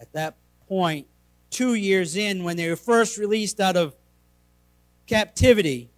At 0.00 0.10
that 0.14 0.36
point, 0.66 1.06
two 1.50 1.74
years 1.74 2.16
in, 2.16 2.42
when 2.42 2.56
they 2.56 2.70
were 2.70 2.76
first 2.76 3.18
released 3.18 3.60
out 3.60 3.76
of 3.76 3.94
captivity, 5.06 5.90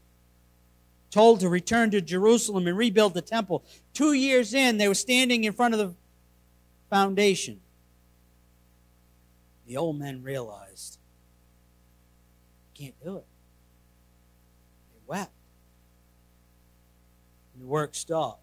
told 1.12 1.38
to 1.38 1.48
return 1.48 1.92
to 1.92 2.00
Jerusalem 2.00 2.66
and 2.66 2.76
rebuild 2.76 3.14
the 3.14 3.22
temple. 3.22 3.62
Two 3.94 4.14
years 4.14 4.54
in, 4.54 4.78
they 4.78 4.88
were 4.88 4.94
standing 4.94 5.44
in 5.44 5.52
front 5.52 5.72
of 5.72 5.78
the 5.78 5.94
foundation 6.90 7.60
the 9.66 9.76
old 9.76 9.98
men 9.98 10.22
realized, 10.22 10.98
can't 12.74 12.94
do 13.02 13.18
it. 13.18 13.26
They 14.92 15.00
wept. 15.06 15.32
And 17.52 17.62
the 17.62 17.66
work 17.66 17.94
stopped. 17.94 18.42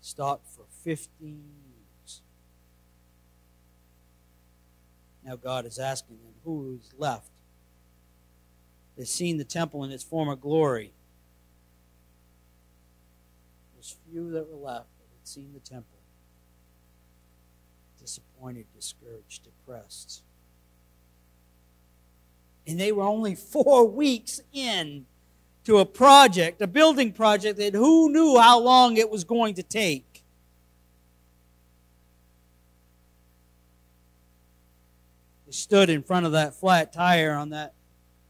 Stopped 0.00 0.46
for 0.48 0.64
15 0.82 1.08
years. 1.20 2.22
Now 5.24 5.36
God 5.36 5.66
is 5.66 5.78
asking 5.78 6.16
them, 6.16 6.34
who 6.44 6.78
is 6.80 6.92
left? 6.96 7.30
They've 8.96 9.08
seen 9.08 9.38
the 9.38 9.44
temple 9.44 9.82
in 9.84 9.90
its 9.90 10.04
former 10.04 10.36
glory. 10.36 10.92
There's 13.74 13.96
few 14.10 14.30
that 14.30 14.48
were 14.48 14.56
left 14.56 14.88
that 14.98 15.06
had 15.18 15.26
seen 15.26 15.52
the 15.52 15.60
temple 15.60 15.93
disappointed, 18.44 18.66
discouraged, 18.74 19.44
depressed. 19.44 20.22
And 22.66 22.78
they 22.78 22.92
were 22.92 23.04
only 23.04 23.34
four 23.34 23.86
weeks 23.86 24.40
in 24.52 25.06
to 25.64 25.78
a 25.78 25.86
project, 25.86 26.60
a 26.60 26.66
building 26.66 27.12
project 27.12 27.58
that 27.58 27.74
who 27.74 28.10
knew 28.10 28.38
how 28.38 28.60
long 28.60 28.96
it 28.96 29.10
was 29.10 29.24
going 29.24 29.54
to 29.54 29.62
take. 29.62 30.22
They 35.46 35.52
stood 35.52 35.88
in 35.88 36.02
front 36.02 36.26
of 36.26 36.32
that 36.32 36.54
flat 36.54 36.92
tire 36.92 37.32
on 37.32 37.50
that 37.50 37.72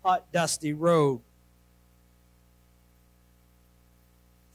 hot, 0.04 0.30
dusty 0.32 0.72
road. 0.72 1.20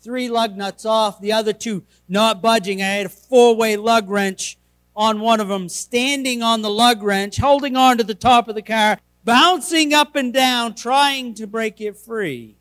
Three 0.02 0.30
lug 0.30 0.56
nuts 0.56 0.86
off, 0.86 1.20
the 1.20 1.34
other 1.34 1.52
two 1.52 1.84
not 2.08 2.42
budging. 2.42 2.82
I 2.82 2.86
had 2.86 3.06
a 3.08 3.10
four 3.10 3.56
way 3.56 3.76
lug 3.76 4.10
wrench 4.10 4.59
on 5.00 5.22
one 5.22 5.40
of 5.40 5.48
them, 5.48 5.70
standing 5.70 6.44
on 6.44 6.62
the 6.62 6.70
lug 6.70 7.02
wrench, 7.02 7.38
holding 7.38 7.78
on 7.78 7.98
to 7.98 8.04
the 8.04 8.14
top 8.14 8.50
of 8.50 8.56
the 8.56 8.62
car, 8.62 9.00
bouncing 9.24 9.94
up 9.94 10.14
and 10.18 10.34
down, 10.34 10.76
trying 10.76 11.34
to 11.34 11.48
break 11.48 11.80
it 11.80 11.96
free. 11.96 12.58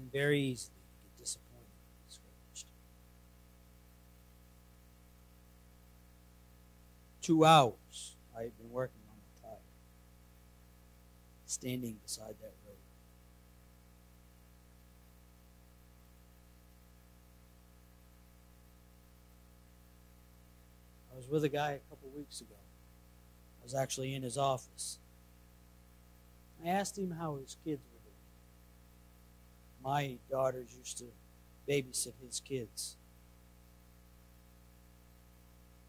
And 0.00 0.10
very 0.10 0.40
easily 0.40 0.72
get 1.02 1.22
disappointed 1.22 1.66
and 1.66 2.08
discouraged. 2.08 2.66
Two 7.20 7.44
hours 7.44 8.16
I 8.34 8.44
had 8.44 8.56
been 8.56 8.72
working 8.72 9.02
on 9.10 9.18
the 9.34 9.42
tire. 9.42 9.58
standing 11.44 11.98
beside 12.02 12.36
that 12.40 12.47
was 21.18 21.28
with 21.28 21.42
a 21.42 21.48
guy 21.48 21.72
a 21.72 21.90
couple 21.90 22.08
weeks 22.16 22.40
ago. 22.40 22.54
I 23.60 23.64
was 23.64 23.74
actually 23.74 24.14
in 24.14 24.22
his 24.22 24.38
office. 24.38 24.98
I 26.64 26.68
asked 26.68 26.96
him 26.96 27.10
how 27.10 27.36
his 27.36 27.56
kids 27.64 27.82
were 27.92 28.00
doing. 28.04 28.14
My 29.82 30.18
daughters 30.30 30.68
used 30.78 30.98
to 30.98 31.04
babysit 31.68 32.12
his 32.24 32.40
kids. 32.40 32.96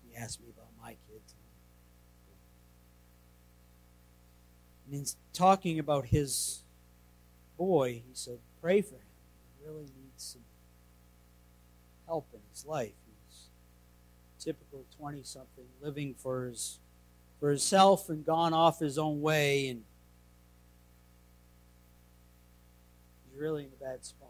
He 0.10 0.18
asked 0.18 0.42
me 0.42 0.48
about 0.50 0.70
my 0.82 0.96
kids. 1.12 1.36
And 4.88 4.96
in 4.96 5.06
talking 5.32 5.78
about 5.78 6.08
his 6.08 6.64
boy, 7.56 8.02
he 8.08 8.14
said, 8.14 8.40
Pray 8.62 8.82
for 8.82 8.96
him. 8.96 9.02
He 9.60 9.68
really 9.68 9.84
needs 9.84 10.24
some 10.24 10.42
help 12.08 12.26
in 12.34 12.40
his 12.52 12.66
life. 12.66 12.94
Typical 14.40 14.86
20 14.98 15.22
something, 15.24 15.66
living 15.82 16.16
for 16.18 16.46
his 16.46 16.80
for 17.40 17.50
himself 17.50 18.10
and 18.10 18.26
gone 18.26 18.54
off 18.54 18.80
his 18.80 18.98
own 18.98 19.22
way 19.22 19.70
and 19.70 19.84
he's 23.26 23.40
really 23.40 23.64
in 23.64 23.70
a 23.70 23.84
bad 23.84 24.04
spot. 24.04 24.30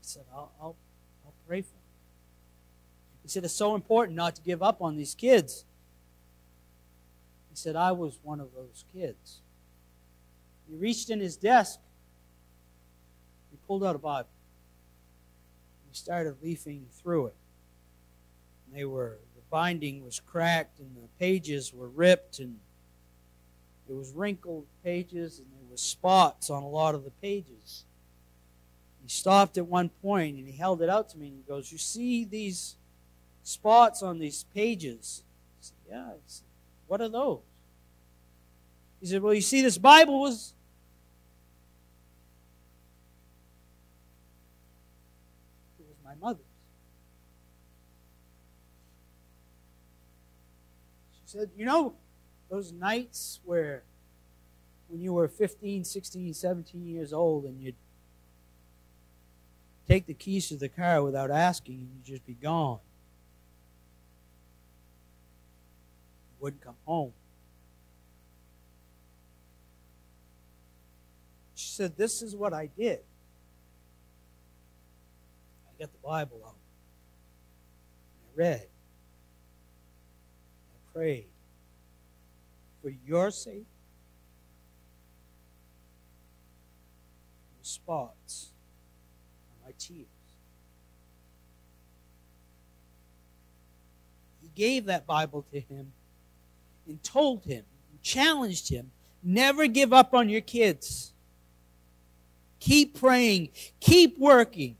He 0.00 0.08
said, 0.08 0.24
I'll, 0.32 0.50
I'll, 0.60 0.76
I'll 1.24 1.34
pray 1.46 1.60
for 1.60 1.74
him. 1.74 1.82
He 3.22 3.28
said, 3.28 3.44
It's 3.44 3.54
so 3.54 3.74
important 3.74 4.16
not 4.16 4.36
to 4.36 4.42
give 4.42 4.62
up 4.62 4.80
on 4.80 4.96
these 4.96 5.14
kids. 5.14 5.64
He 7.50 7.56
said, 7.56 7.76
I 7.76 7.92
was 7.92 8.18
one 8.22 8.40
of 8.40 8.54
those 8.54 8.84
kids. 8.92 9.40
He 10.68 10.76
reached 10.76 11.10
in 11.10 11.20
his 11.20 11.36
desk. 11.36 11.78
He 13.50 13.58
pulled 13.66 13.84
out 13.84 13.94
a 13.94 13.98
Bible. 13.98 14.28
Started 15.96 16.36
leafing 16.42 16.86
through 16.92 17.28
it. 17.28 17.34
They 18.70 18.84
were 18.84 19.18
the 19.34 19.40
binding 19.48 20.04
was 20.04 20.20
cracked 20.20 20.78
and 20.78 20.94
the 20.94 21.08
pages 21.18 21.72
were 21.72 21.88
ripped 21.88 22.38
and 22.38 22.58
it 23.88 23.94
was 23.94 24.12
wrinkled 24.12 24.66
pages 24.84 25.38
and 25.38 25.46
there 25.52 25.70
were 25.70 25.76
spots 25.78 26.50
on 26.50 26.62
a 26.62 26.68
lot 26.68 26.94
of 26.94 27.04
the 27.04 27.10
pages. 27.10 27.86
He 29.02 29.08
stopped 29.08 29.56
at 29.56 29.66
one 29.66 29.88
point 29.88 30.36
and 30.36 30.46
he 30.46 30.54
held 30.54 30.82
it 30.82 30.90
out 30.90 31.08
to 31.10 31.18
me 31.18 31.28
and 31.28 31.36
he 31.36 31.42
goes, 31.48 31.72
You 31.72 31.78
see 31.78 32.26
these 32.26 32.76
spots 33.42 34.02
on 34.02 34.18
these 34.18 34.44
pages? 34.54 35.22
I 35.24 35.62
said, 35.62 35.76
Yeah. 35.88 36.10
I 36.10 36.16
said, 36.26 36.46
what 36.88 37.00
are 37.00 37.08
those? 37.08 37.40
He 39.00 39.06
said, 39.06 39.22
Well, 39.22 39.32
you 39.32 39.40
see, 39.40 39.62
this 39.62 39.78
Bible 39.78 40.20
was. 40.20 40.52
Mother's. 46.20 46.44
She 51.14 51.38
said, 51.38 51.50
You 51.56 51.66
know, 51.66 51.94
those 52.50 52.72
nights 52.72 53.40
where 53.44 53.82
when 54.88 55.00
you 55.00 55.12
were 55.12 55.28
15, 55.28 55.84
16, 55.84 56.34
17 56.34 56.86
years 56.86 57.12
old 57.12 57.44
and 57.44 57.60
you'd 57.60 57.74
take 59.88 60.06
the 60.06 60.14
keys 60.14 60.48
to 60.48 60.56
the 60.56 60.68
car 60.68 61.02
without 61.02 61.30
asking 61.30 61.76
and 61.76 61.88
you'd 61.94 62.04
just 62.04 62.26
be 62.26 62.34
gone. 62.34 62.78
Wouldn't 66.40 66.62
come 66.62 66.76
home. 66.84 67.12
She 71.54 71.68
said, 71.68 71.96
This 71.96 72.22
is 72.22 72.36
what 72.36 72.52
I 72.52 72.66
did. 72.66 73.00
I 75.76 75.82
got 75.82 75.92
the 75.92 75.98
Bible 75.98 76.40
out. 76.46 76.54
I 78.24 78.40
read. 78.40 78.66
I 80.70 80.92
prayed. 80.92 81.26
For 82.82 82.92
your 83.06 83.30
sake, 83.30 83.66
the 87.60 87.68
spots 87.68 88.52
on 89.50 89.68
my 89.68 89.74
tears. 89.78 90.06
He 94.40 94.48
gave 94.54 94.86
that 94.86 95.06
Bible 95.06 95.44
to 95.52 95.60
him 95.60 95.92
and 96.86 97.02
told 97.02 97.44
him, 97.44 97.64
challenged 98.02 98.68
him, 98.70 98.92
never 99.22 99.66
give 99.66 99.92
up 99.92 100.14
on 100.14 100.28
your 100.28 100.40
kids. 100.40 101.12
Keep 102.60 102.98
praying. 102.98 103.50
Keep 103.80 104.18
working. 104.18 104.76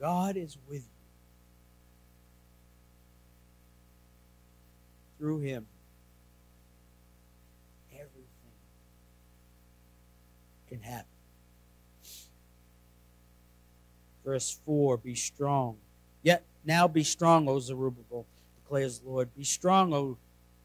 God 0.00 0.36
is 0.36 0.56
with 0.68 0.82
you. 0.82 0.82
Through 5.18 5.40
Him, 5.40 5.66
everything 7.92 8.22
can 10.68 10.80
happen. 10.80 11.06
Verse 14.24 14.60
4 14.64 14.98
Be 14.98 15.14
strong. 15.14 15.76
Yet 16.22 16.44
now 16.64 16.86
be 16.86 17.02
strong, 17.02 17.48
O 17.48 17.58
Zerubbabel, 17.58 18.26
declares 18.62 19.00
the 19.00 19.08
Lord. 19.08 19.34
Be 19.34 19.42
strong, 19.42 19.92
O 19.92 20.18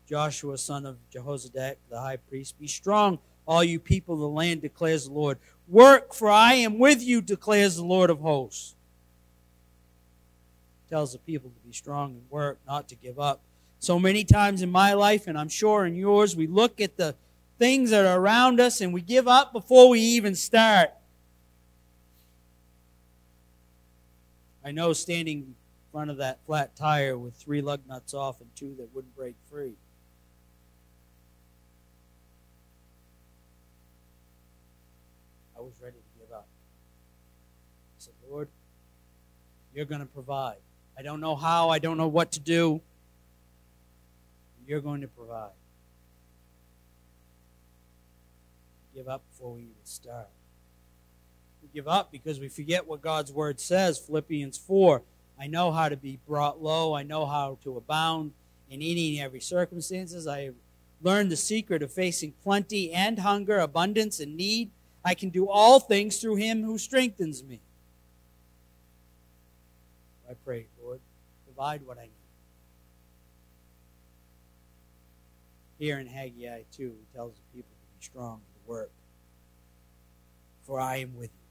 Joshua, 0.08 0.58
son 0.58 0.86
of 0.86 0.98
Jehozadak, 1.12 1.78
the 1.90 2.00
high 2.00 2.18
priest. 2.18 2.60
Be 2.60 2.68
strong, 2.68 3.20
all 3.48 3.64
you 3.64 3.80
people 3.80 4.16
of 4.16 4.22
the 4.22 4.28
land, 4.28 4.62
declares 4.62 5.06
the 5.08 5.14
Lord. 5.14 5.40
Work, 5.68 6.14
for 6.14 6.30
I 6.30 6.56
am 6.56 6.78
with 6.78 7.02
you, 7.02 7.22
declares 7.22 7.78
the 7.78 7.86
Lord 7.86 8.10
of 8.10 8.20
hosts. 8.20 8.76
Tells 10.94 11.14
the 11.14 11.18
people 11.18 11.50
to 11.50 11.68
be 11.68 11.74
strong 11.74 12.12
and 12.12 12.22
work, 12.30 12.60
not 12.68 12.88
to 12.90 12.96
give 12.96 13.20
up. 13.20 13.42
So 13.80 13.98
many 13.98 14.24
times 14.24 14.62
in 14.62 14.70
my 14.70 14.94
life, 14.94 15.26
and 15.26 15.36
I'm 15.36 15.50
sure 15.50 15.88
in 15.88 15.96
yours, 15.96 16.36
we 16.36 16.46
look 16.46 16.80
at 16.80 16.98
the 16.98 17.16
things 17.58 17.90
that 17.90 18.06
are 18.06 18.20
around 18.20 18.60
us 18.60 18.80
and 18.80 18.94
we 18.94 19.02
give 19.02 19.28
up 19.28 19.54
before 19.54 19.90
we 19.90 20.00
even 20.00 20.36
start. 20.36 20.92
I 24.64 24.72
know 24.72 24.94
standing 24.94 25.40
in 25.40 25.56
front 25.92 26.12
of 26.12 26.18
that 26.18 26.46
flat 26.46 26.76
tire 26.76 27.18
with 27.18 27.34
three 27.34 27.64
lug 27.64 27.80
nuts 27.88 28.14
off 28.14 28.40
and 28.40 28.56
two 28.56 28.76
that 28.78 28.94
wouldn't 28.94 29.16
break 29.16 29.34
free. 29.50 29.74
I 35.58 35.62
was 35.62 35.74
ready 35.82 35.98
to 35.98 36.20
give 36.20 36.32
up. 36.32 36.46
I 36.46 37.98
said, 37.98 38.14
Lord, 38.30 38.48
you're 39.74 39.86
going 39.86 40.02
to 40.02 40.06
provide. 40.06 40.58
I 40.98 41.02
don't 41.02 41.20
know 41.20 41.36
how, 41.36 41.70
I 41.70 41.80
don't 41.80 41.98
know 41.98 42.08
what 42.08 42.32
to 42.34 42.40
do. 42.40 42.82
You're 44.68 44.82
going 44.82 45.02
to 45.02 45.08
provide. 45.08 45.52
Give 48.96 49.08
up 49.08 49.24
before 49.32 49.54
we 49.54 49.62
even 49.62 49.74
start. 49.84 50.28
We 51.62 51.70
give 51.74 51.88
up 51.88 52.12
because 52.12 52.40
we 52.40 52.48
forget 52.48 52.88
what 52.88 53.02
God's 53.02 53.32
word 53.32 53.60
says. 53.60 53.98
Philippians 53.98 54.58
4 54.58 55.02
I 55.40 55.48
know 55.48 55.72
how 55.72 55.90
to 55.90 55.98
be 55.98 56.20
brought 56.28 56.62
low, 56.62 56.94
I 56.94 57.04
know 57.04 57.26
how 57.26 57.58
to 57.64 57.76
abound 57.76 58.34
in 58.70 58.82
any 58.82 59.18
and 59.18 59.26
every 59.26 59.40
circumstances. 59.40 60.28
I 60.28 60.42
have 60.42 60.56
learned 61.02 61.32
the 61.32 61.36
secret 61.36 61.82
of 61.84 61.92
facing 61.92 62.34
plenty 62.44 62.92
and 62.92 63.20
hunger, 63.20 63.60
abundance 63.60 64.20
and 64.20 64.38
need. 64.38 64.70
I 65.04 65.16
can 65.16 65.30
do 65.30 65.50
all 65.50 65.80
things 65.80 66.18
through 66.18 66.36
him 66.36 66.64
who 66.64 66.78
strengthens 66.78 67.44
me. 67.44 67.60
I 70.34 70.36
pray, 70.44 70.66
Lord, 70.84 71.00
provide 71.46 71.86
what 71.86 72.00
I 72.00 72.06
need. 72.06 72.10
Here 75.78 76.00
in 76.00 76.08
Haggai 76.08 76.64
2, 76.72 76.84
he 76.84 76.90
tells 77.16 77.36
the 77.36 77.58
people 77.58 77.70
to 77.70 78.00
be 78.00 78.04
strong 78.04 78.40
to 78.40 78.68
work. 78.68 78.90
For 80.64 80.80
I 80.80 80.98
am 80.98 81.16
with 81.16 81.30
you. 81.30 81.46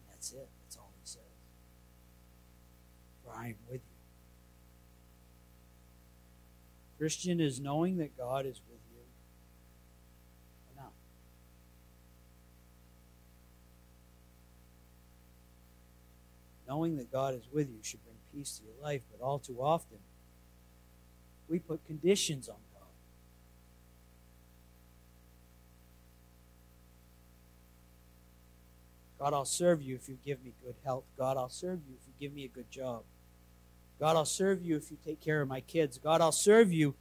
And 0.00 0.14
that's 0.14 0.32
it. 0.32 0.48
That's 0.62 0.78
all 0.78 0.90
he 0.98 1.06
says. 1.06 1.20
For 3.22 3.36
I 3.36 3.48
am 3.48 3.56
with 3.68 3.82
you. 3.82 3.96
Christian 6.96 7.38
is 7.38 7.60
knowing 7.60 7.98
that 7.98 8.16
God 8.16 8.46
is 8.46 8.62
with 8.70 8.75
Knowing 16.76 16.96
that 16.96 17.10
God 17.10 17.32
is 17.34 17.48
with 17.50 17.70
you 17.70 17.78
should 17.80 18.04
bring 18.04 18.16
peace 18.34 18.58
to 18.58 18.64
your 18.64 18.74
life, 18.82 19.00
but 19.10 19.24
all 19.24 19.38
too 19.38 19.56
often, 19.62 19.96
we 21.48 21.58
put 21.58 21.82
conditions 21.86 22.50
on 22.50 22.56
God. 22.74 22.82
God, 29.18 29.32
I'll 29.32 29.46
serve 29.46 29.80
you 29.80 29.94
if 29.94 30.06
you 30.06 30.18
give 30.22 30.44
me 30.44 30.52
good 30.62 30.74
health. 30.84 31.04
God, 31.16 31.38
I'll 31.38 31.48
serve 31.48 31.80
you 31.88 31.94
if 31.98 32.06
you 32.06 32.12
give 32.20 32.36
me 32.36 32.44
a 32.44 32.48
good 32.48 32.70
job. 32.70 33.04
God, 33.98 34.16
I'll 34.16 34.26
serve 34.26 34.62
you 34.62 34.76
if 34.76 34.90
you 34.90 34.98
take 35.02 35.22
care 35.22 35.40
of 35.40 35.48
my 35.48 35.60
kids. 35.60 35.96
God, 35.96 36.20
I'll 36.20 36.30
serve 36.30 36.74
you 36.74 36.94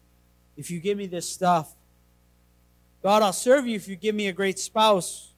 if 0.55 0.71
you 0.71 0.79
give 0.79 0.97
me 0.97 1.05
this 1.05 1.29
stuff. 1.29 1.75
God, 3.03 3.21
I'll 3.21 3.33
serve 3.33 3.67
you 3.67 3.75
if 3.75 3.89
you 3.89 3.97
give 3.97 4.15
me 4.15 4.29
a 4.29 4.33
great 4.33 4.57
spouse. 4.57 5.33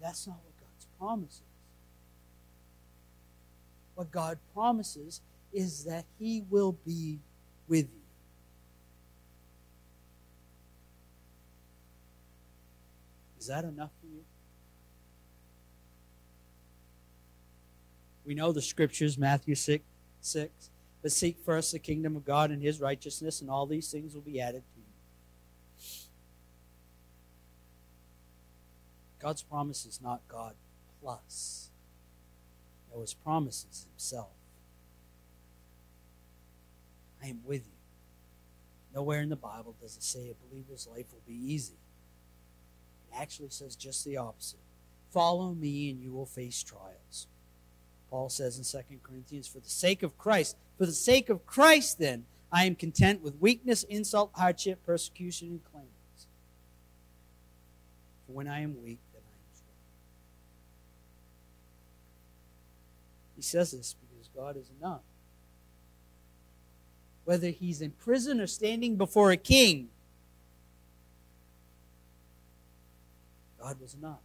That's 0.00 0.28
not 0.28 0.36
what 0.44 0.54
God's 0.56 0.86
promises. 1.00 1.49
What 4.00 4.10
God 4.10 4.38
promises 4.54 5.20
is 5.52 5.84
that 5.84 6.06
He 6.18 6.42
will 6.48 6.72
be 6.86 7.18
with 7.68 7.84
you. 7.84 8.00
Is 13.38 13.48
that 13.48 13.64
enough 13.64 13.90
for 14.00 14.06
you? 14.06 14.22
We 18.24 18.34
know 18.34 18.52
the 18.52 18.62
scriptures, 18.62 19.18
Matthew 19.18 19.54
6, 19.54 19.84
6. 20.22 20.70
But 21.02 21.12
seek 21.12 21.36
first 21.44 21.72
the 21.72 21.78
kingdom 21.78 22.16
of 22.16 22.24
God 22.24 22.50
and 22.50 22.62
his 22.62 22.80
righteousness, 22.80 23.42
and 23.42 23.50
all 23.50 23.66
these 23.66 23.90
things 23.90 24.14
will 24.14 24.22
be 24.22 24.40
added 24.40 24.62
to 24.62 24.80
you. 24.80 25.88
God's 29.20 29.42
promise 29.42 29.84
is 29.84 30.00
not 30.02 30.22
God 30.26 30.54
plus. 31.02 31.69
No, 32.92 33.00
his 33.00 33.14
promise 33.14 33.66
is 33.70 33.86
himself. 33.92 34.30
I 37.22 37.26
am 37.26 37.40
with 37.44 37.66
you. 37.66 37.72
Nowhere 38.94 39.20
in 39.20 39.28
the 39.28 39.36
Bible 39.36 39.74
does 39.80 39.96
it 39.96 40.02
say 40.02 40.30
a 40.30 40.48
believer's 40.48 40.88
life 40.90 41.06
will 41.12 41.22
be 41.26 41.34
easy. 41.52 41.74
It 43.10 43.16
actually 43.20 43.50
says 43.50 43.76
just 43.76 44.04
the 44.04 44.16
opposite. 44.16 44.58
Follow 45.10 45.54
me 45.54 45.90
and 45.90 46.00
you 46.00 46.12
will 46.12 46.26
face 46.26 46.62
trials. 46.62 47.26
Paul 48.10 48.28
says 48.28 48.58
in 48.58 48.64
2 48.64 48.98
Corinthians, 49.02 49.46
For 49.46 49.60
the 49.60 49.70
sake 49.70 50.02
of 50.02 50.18
Christ, 50.18 50.56
for 50.76 50.86
the 50.86 50.92
sake 50.92 51.30
of 51.30 51.46
Christ, 51.46 51.98
then, 51.98 52.24
I 52.52 52.64
am 52.64 52.74
content 52.74 53.22
with 53.22 53.40
weakness, 53.40 53.84
insult, 53.84 54.32
hardship, 54.34 54.84
persecution, 54.84 55.48
and 55.48 55.64
claims. 55.72 56.26
For 58.26 58.32
when 58.32 58.48
I 58.48 58.60
am 58.60 58.82
weak, 58.82 58.98
then 59.12 59.22
I 59.24 59.34
am 59.34 59.54
strong. 59.54 59.76
He 63.40 63.44
says 63.44 63.70
this 63.70 63.94
because 63.94 64.28
God 64.36 64.58
is 64.58 64.70
enough. 64.78 65.00
Whether 67.24 67.48
he's 67.48 67.80
in 67.80 67.92
prison 67.92 68.38
or 68.38 68.46
standing 68.46 68.96
before 68.96 69.30
a 69.30 69.38
king, 69.38 69.88
God 73.58 73.80
was 73.80 73.94
enough. 73.94 74.18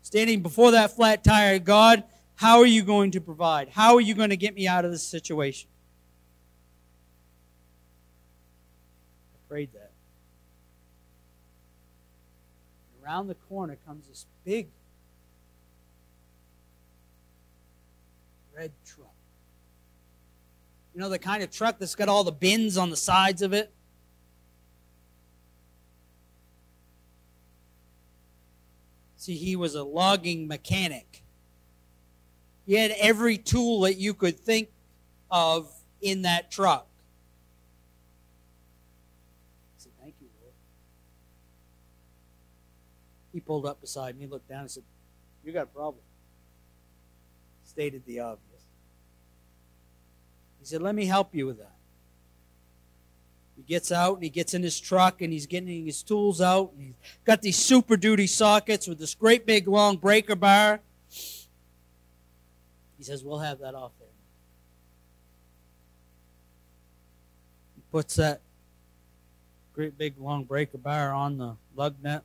standing 0.00 0.40
before 0.40 0.70
that 0.70 0.90
flat 0.92 1.22
tire, 1.22 1.58
God, 1.58 2.02
how 2.36 2.60
are 2.60 2.66
you 2.66 2.82
going 2.82 3.10
to 3.10 3.20
provide? 3.20 3.68
How 3.68 3.96
are 3.96 4.00
you 4.00 4.14
going 4.14 4.30
to 4.30 4.38
get 4.38 4.54
me 4.54 4.66
out 4.66 4.86
of 4.86 4.90
this 4.90 5.02
situation? 5.02 5.68
I 9.34 9.48
prayed 9.50 9.72
that. 9.74 9.83
Around 13.04 13.28
the 13.28 13.34
corner 13.34 13.76
comes 13.86 14.06
this 14.08 14.26
big 14.44 14.68
red 18.56 18.72
truck. 18.86 19.08
You 20.94 21.00
know, 21.00 21.08
the 21.08 21.18
kind 21.18 21.42
of 21.42 21.50
truck 21.50 21.78
that's 21.78 21.94
got 21.94 22.08
all 22.08 22.24
the 22.24 22.32
bins 22.32 22.76
on 22.78 22.90
the 22.90 22.96
sides 22.96 23.42
of 23.42 23.52
it? 23.52 23.72
See, 29.16 29.36
he 29.36 29.56
was 29.56 29.74
a 29.74 29.82
logging 29.82 30.46
mechanic. 30.46 31.22
He 32.66 32.74
had 32.74 32.92
every 32.98 33.38
tool 33.38 33.80
that 33.80 33.96
you 33.96 34.14
could 34.14 34.38
think 34.38 34.68
of 35.30 35.70
in 36.00 36.22
that 36.22 36.50
truck. 36.50 36.86
I 39.66 39.78
said, 39.78 39.92
Thank 40.00 40.14
you, 40.20 40.28
Lord. 40.42 40.52
He 43.34 43.40
pulled 43.40 43.66
up 43.66 43.80
beside 43.80 44.16
me, 44.16 44.28
looked 44.28 44.48
down, 44.48 44.60
and 44.60 44.70
said, 44.70 44.84
You 45.44 45.52
got 45.52 45.64
a 45.64 45.66
problem. 45.66 46.02
Stated 47.64 48.06
the 48.06 48.20
obvious. 48.20 48.62
He 50.60 50.66
said, 50.66 50.80
Let 50.80 50.94
me 50.94 51.06
help 51.06 51.34
you 51.34 51.46
with 51.46 51.58
that. 51.58 51.72
He 53.56 53.62
gets 53.62 53.90
out 53.90 54.14
and 54.14 54.22
he 54.22 54.30
gets 54.30 54.54
in 54.54 54.62
his 54.62 54.78
truck 54.78 55.20
and 55.20 55.32
he's 55.32 55.46
getting 55.46 55.84
his 55.84 56.02
tools 56.02 56.40
out 56.40 56.72
and 56.76 56.86
he's 56.86 56.94
got 57.24 57.42
these 57.42 57.56
super 57.56 57.96
duty 57.96 58.28
sockets 58.28 58.86
with 58.86 58.98
this 58.98 59.14
great 59.14 59.46
big 59.46 59.66
long 59.66 59.96
breaker 59.96 60.36
bar. 60.36 60.80
He 62.96 63.02
says, 63.02 63.24
We'll 63.24 63.40
have 63.40 63.58
that 63.58 63.74
off 63.74 63.90
there. 63.98 64.08
He 67.74 67.82
puts 67.90 68.14
that 68.14 68.40
great 69.72 69.98
big 69.98 70.14
long 70.20 70.44
breaker 70.44 70.78
bar 70.78 71.12
on 71.12 71.36
the 71.36 71.56
lug 71.74 71.96
nut, 72.00 72.22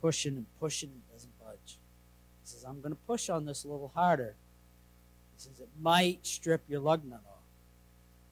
pushing 0.00 0.36
and 0.36 0.46
pushing, 0.58 0.90
it 0.90 1.12
doesn't 1.12 1.38
budge. 1.38 1.78
He 2.42 2.44
says, 2.44 2.64
I'm 2.64 2.80
going 2.80 2.92
to 2.92 3.00
push 3.06 3.28
on 3.28 3.44
this 3.44 3.64
a 3.64 3.68
little 3.68 3.92
harder. 3.94 4.34
He 5.36 5.42
says, 5.42 5.60
It 5.60 5.68
might 5.80 6.26
strip 6.26 6.62
your 6.68 6.80
lug 6.80 7.04
nut 7.04 7.20
off. 7.26 7.40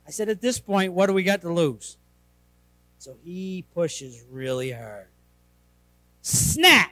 I 0.06 0.10
said, 0.10 0.30
at 0.30 0.40
this 0.40 0.58
point, 0.58 0.94
what 0.94 1.06
do 1.06 1.12
we 1.12 1.22
got 1.22 1.42
to 1.42 1.52
lose? 1.52 1.98
So 2.98 3.14
he 3.22 3.64
pushes 3.74 4.24
really 4.30 4.72
hard. 4.72 5.06
Snap! 6.22 6.90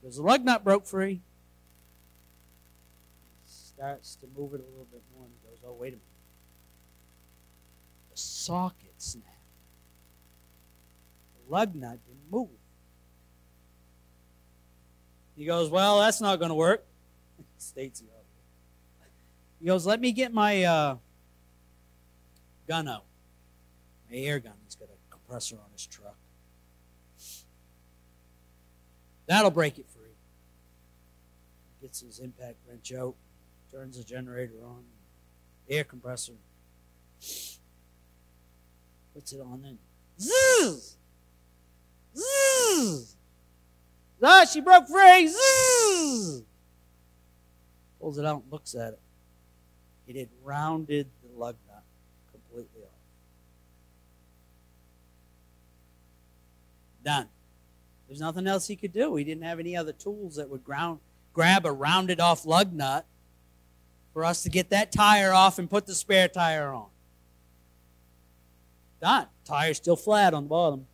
Because 0.00 0.16
the 0.16 0.22
lug 0.22 0.44
nut 0.44 0.64
broke 0.64 0.86
free. 0.86 1.20
Starts 3.46 4.16
to 4.16 4.26
move 4.36 4.54
it 4.54 4.60
a 4.60 4.70
little 4.70 4.88
bit 4.90 5.02
more 5.16 5.26
and 5.26 5.34
goes, 5.44 5.60
oh, 5.64 5.72
wait 5.74 5.88
a 5.88 5.90
minute. 5.92 6.02
The 8.10 8.16
socket 8.16 8.94
snapped. 8.98 9.35
The 11.46 11.52
lug 11.52 11.74
nut 11.74 11.98
didn't 12.06 12.30
move. 12.30 12.48
He 15.36 15.44
goes, 15.44 15.70
well, 15.70 16.00
that's 16.00 16.20
not 16.20 16.38
going 16.38 16.48
to 16.48 16.54
work. 16.54 16.84
States 17.58 18.02
he 19.60 19.66
goes, 19.66 19.86
Let 19.86 20.00
me 20.00 20.12
get 20.12 20.32
my 20.32 20.64
uh, 20.64 20.96
gun 22.68 22.88
out. 22.88 23.04
My 24.10 24.16
air 24.16 24.38
gun. 24.38 24.52
He's 24.64 24.76
got 24.76 24.88
a 24.88 25.12
compressor 25.14 25.56
on 25.56 25.70
his 25.72 25.86
truck. 25.86 26.16
That'll 29.26 29.50
break 29.50 29.78
it 29.78 29.86
free. 29.88 30.04
He 31.80 31.86
Gets 31.86 32.00
his 32.00 32.18
impact 32.20 32.56
wrench 32.68 32.92
out, 32.92 33.14
turns 33.72 33.98
the 33.98 34.04
generator 34.04 34.54
on, 34.64 34.84
air 35.68 35.84
compressor. 35.84 36.34
Puts 39.14 39.32
it 39.32 39.40
on 39.40 39.62
then. 39.62 39.78
Zzz! 40.20 40.96
Zzz! 42.16 43.16
Ah, 44.22 44.44
she 44.50 44.60
broke 44.60 44.88
free! 44.88 45.28
Zzz! 45.28 46.42
Pulls 48.00 48.18
it 48.18 48.24
out 48.24 48.42
and 48.42 48.52
looks 48.52 48.74
at 48.74 48.94
it. 48.94 49.00
It 50.06 50.16
had 50.16 50.28
rounded 50.44 51.08
the 51.22 51.38
lug 51.38 51.56
nut 51.68 51.82
completely 52.32 52.82
off. 52.82 52.90
Done. 57.04 57.28
There's 58.06 58.20
nothing 58.20 58.46
else 58.46 58.68
he 58.68 58.76
could 58.76 58.92
do. 58.92 59.16
He 59.16 59.24
didn't 59.24 59.44
have 59.44 59.58
any 59.58 59.76
other 59.76 59.92
tools 59.92 60.36
that 60.36 60.48
would 60.48 60.64
ground, 60.64 61.00
grab 61.32 61.66
a 61.66 61.72
rounded 61.72 62.20
off 62.20 62.46
lug 62.46 62.72
nut 62.72 63.04
for 64.12 64.24
us 64.24 64.42
to 64.44 64.48
get 64.48 64.70
that 64.70 64.92
tire 64.92 65.32
off 65.32 65.58
and 65.58 65.68
put 65.68 65.86
the 65.86 65.94
spare 65.94 66.28
tire 66.28 66.72
on. 66.72 66.86
Done. 69.00 69.26
Tire's 69.44 69.76
still 69.76 69.96
flat 69.96 70.32
on 70.32 70.44
the 70.44 70.48
bottom. 70.48 70.86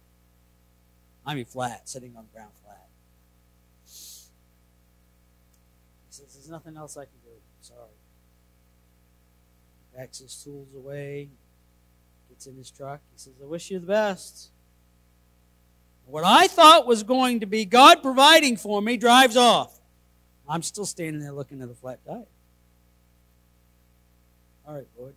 I 1.25 1.35
mean 1.35 1.45
flat, 1.45 1.89
sitting 1.89 2.17
on 2.17 2.25
the 2.25 2.37
ground 2.37 2.53
flat. 2.65 2.89
He 3.85 3.91
says, 6.11 6.35
There's 6.35 6.51
nothing 6.51 6.77
else 6.77 6.97
I 6.97 7.05
can 7.05 7.19
do. 7.25 7.31
Sorry 7.61 7.89
packs 9.97 10.19
his 10.19 10.35
tools 10.43 10.69
away, 10.75 11.29
gets 12.29 12.47
in 12.47 12.57
his 12.57 12.71
truck. 12.71 13.01
He 13.13 13.19
says, 13.19 13.35
I 13.43 13.47
wish 13.47 13.71
you 13.71 13.79
the 13.79 13.87
best. 13.87 14.51
What 16.07 16.25
I 16.25 16.47
thought 16.47 16.87
was 16.87 17.03
going 17.03 17.41
to 17.41 17.47
be 17.47 17.65
God 17.65 18.03
providing 18.03 18.57
for 18.57 18.83
me 18.83 18.97
drives 18.97 19.37
off. 19.37 19.79
I'm 20.49 20.63
still 20.63 20.87
standing 20.87 21.21
there 21.21 21.33
looking 21.33 21.63
at 21.63 21.69
the 21.69 21.75
flat 21.75 22.05
tire. 22.05 22.25
All 24.67 24.75
right, 24.75 24.87
Lord. 24.99 25.15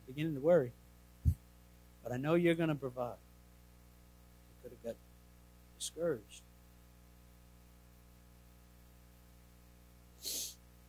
I'm 0.00 0.14
beginning 0.14 0.34
to 0.34 0.40
worry. 0.40 0.72
But 2.02 2.12
I 2.12 2.16
know 2.16 2.34
you're 2.34 2.54
going 2.54 2.68
to 2.68 2.74
provide. 2.74 3.14
I 3.14 4.62
could 4.62 4.72
have 4.72 4.84
got 4.84 4.96
discouraged. 5.78 6.42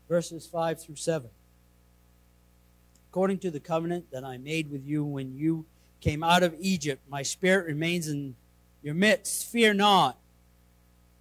verses 0.09 0.45
5 0.45 0.79
through 0.79 0.95
7. 0.95 1.27
according 3.09 3.39
to 3.39 3.49
the 3.49 3.59
covenant 3.59 4.11
that 4.11 4.23
I 4.23 4.37
made 4.37 4.69
with 4.69 4.85
you 4.85 5.03
when 5.03 5.35
you 5.35 5.65
came 6.01 6.23
out 6.23 6.43
of 6.43 6.55
Egypt. 6.59 7.01
My 7.09 7.23
spirit 7.23 7.65
remains 7.65 8.07
in 8.07 8.35
your 8.83 8.93
midst. 8.93 9.51
Fear 9.51 9.73
not. 9.73 10.17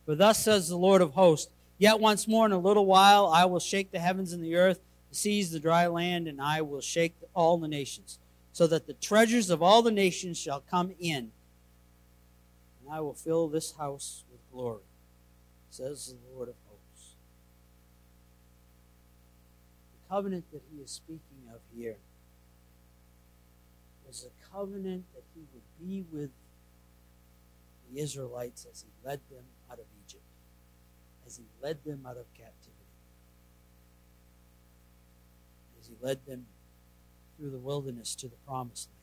For 0.05 0.15
thus 0.15 0.43
says 0.43 0.69
the 0.69 0.77
Lord 0.77 1.01
of 1.01 1.13
hosts 1.13 1.51
Yet 1.83 1.99
once 1.99 2.29
more 2.29 2.47
in 2.47 2.53
a 2.53 2.59
little 2.59 2.87
while 2.87 3.27
I 3.27 3.45
will 3.45 3.59
shake 3.59 3.91
the 3.91 3.99
heavens 3.99 4.33
and 4.33 4.45
the 4.45 4.55
earth, 4.55 4.79
the 5.11 5.17
seas, 5.17 5.51
the 5.51 5.59
dry 5.59 5.89
land, 5.89 6.29
and 6.29 6.41
I 6.41 6.61
will 6.61 6.81
shake 6.81 7.17
all 7.35 7.59
the 7.59 7.67
nations, 7.67 8.21
so 8.53 8.67
that 8.67 8.87
the 8.87 8.93
treasures 8.95 9.51
of 9.51 9.63
all 9.63 9.83
the 9.83 9.91
nations 9.91 10.39
shall 10.39 10.61
come 10.61 10.95
in. 10.99 11.33
And 12.81 12.93
I 12.93 13.01
will 13.01 13.15
fill 13.15 13.49
this 13.49 13.73
house 13.73 14.25
with 14.31 14.41
glory, 14.53 14.83
says 15.71 16.15
the 16.15 16.37
Lord 16.37 16.49
of 16.49 16.55
hosts. 16.69 17.15
The 19.93 20.15
covenant 20.15 20.45
that 20.53 20.63
he 20.71 20.83
is 20.83 20.91
speaking 20.91 21.49
of 21.53 21.61
here 21.75 21.97
was 24.07 24.27
a 24.27 24.55
covenant 24.55 25.05
that 25.15 25.25
he 25.35 25.41
would 25.53 25.63
be 25.81 26.05
with 26.13 26.31
the 27.91 28.01
Israelites 28.01 28.67
as 28.71 28.83
he 28.83 29.09
led 29.09 29.21
them 29.31 29.45
out 29.71 29.79
of 29.79 29.85
Egypt 30.07 30.23
as 31.33 31.37
he 31.37 31.45
led 31.63 31.83
them 31.85 32.05
out 32.07 32.17
of 32.17 32.27
captivity, 32.35 32.73
as 35.81 35.87
he 35.87 35.95
led 36.01 36.25
them 36.27 36.47
through 37.37 37.51
the 37.51 37.59
wilderness 37.59 38.15
to 38.17 38.29
the 38.29 38.37
promised 38.47 38.89
land. 38.89 38.99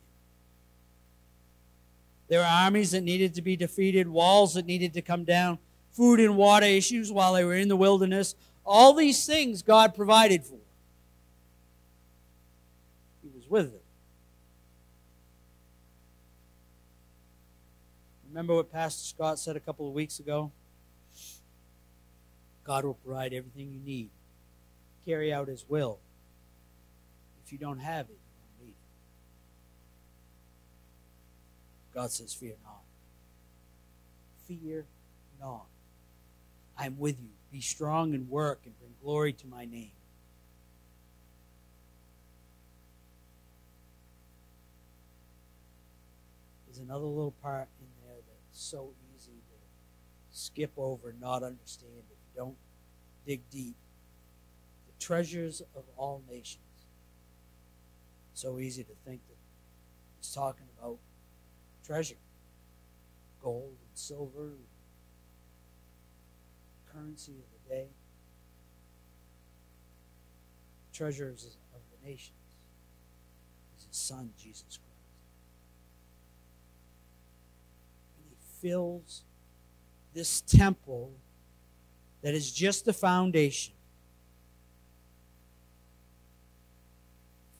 There 2.30 2.40
were 2.40 2.46
armies 2.46 2.92
that 2.92 3.02
needed 3.02 3.34
to 3.36 3.42
be 3.42 3.56
defeated, 3.56 4.08
walls 4.08 4.54
that 4.54 4.66
needed 4.66 4.94
to 4.94 5.02
come 5.02 5.24
down, 5.24 5.58
food 5.92 6.20
and 6.20 6.38
water 6.38 6.66
issues 6.66 7.12
while 7.12 7.34
they 7.34 7.44
were 7.44 7.56
in 7.56 7.68
the 7.68 7.76
wilderness. 7.76 8.36
All 8.66 8.94
these 8.94 9.26
things 9.26 9.64
God 9.64 9.96
provided 9.96 10.44
for. 10.44 10.60
He 13.24 13.30
was 13.36 13.50
with 13.50 13.72
them. 13.72 13.82
Remember 18.30 18.56
what 18.56 18.72
Pastor 18.72 19.04
Scott 19.04 19.40
said 19.40 19.56
a 19.56 19.60
couple 19.60 19.88
of 19.88 19.94
weeks 19.94 20.20
ago? 20.20 20.52
God 22.64 22.86
will 22.86 22.94
provide 22.94 23.34
everything 23.34 23.72
you 23.72 23.80
need. 23.84 24.12
Carry 25.04 25.34
out 25.34 25.48
His 25.48 25.66
will. 25.68 25.98
If 27.50 27.54
you 27.54 27.58
don't 27.58 27.80
have 27.80 28.06
it, 28.06 28.12
you 28.12 28.18
don't 28.60 28.68
need 28.68 28.74
it. 28.74 28.76
God 31.96 32.12
says, 32.12 32.32
Fear 32.32 32.54
not. 32.64 32.84
Fear 34.48 34.86
not. 35.42 35.66
I 36.78 36.86
am 36.86 37.00
with 37.00 37.20
you. 37.20 37.30
Be 37.52 37.60
strong 37.60 38.14
and 38.14 38.30
work 38.30 38.60
and 38.66 38.78
bring 38.78 38.92
glory 39.02 39.34
to 39.34 39.48
my 39.48 39.66
name. 39.66 39.90
There's 46.68 46.78
another 46.78 47.06
little 47.06 47.34
part 47.42 47.68
in 47.82 47.88
there 48.06 48.18
that's 48.28 48.62
so 48.62 48.92
easy 49.18 49.32
to 49.32 49.56
skip 50.30 50.74
over, 50.78 51.16
not 51.20 51.42
understand 51.42 51.94
it 52.12 52.18
don't 52.36 52.58
dig 53.26 53.42
deep. 53.50 53.76
The 54.86 55.04
treasures 55.04 55.64
of 55.76 55.86
all 55.98 56.22
nations. 56.30 56.69
So 58.40 58.58
easy 58.58 58.86
to 58.86 58.94
think 59.06 59.20
that 59.28 59.36
he's 60.18 60.34
talking 60.34 60.66
about 60.80 60.96
treasure 61.86 62.16
gold 63.44 63.76
and 63.86 63.98
silver, 63.98 64.52
currency 66.94 67.34
of 67.34 67.68
the 67.68 67.76
day, 67.76 67.88
treasures 70.94 71.58
of 71.76 71.82
the 71.92 72.10
nations 72.10 72.32
is 73.78 73.88
his 73.88 73.98
son, 73.98 74.30
Jesus 74.42 74.64
Christ. 74.70 74.86
And 78.16 78.30
he 78.30 78.38
fills 78.62 79.24
this 80.14 80.40
temple 80.40 81.12
that 82.22 82.34
is 82.34 82.54
just 82.54 82.86
the 82.86 82.94
foundation. 82.94 83.74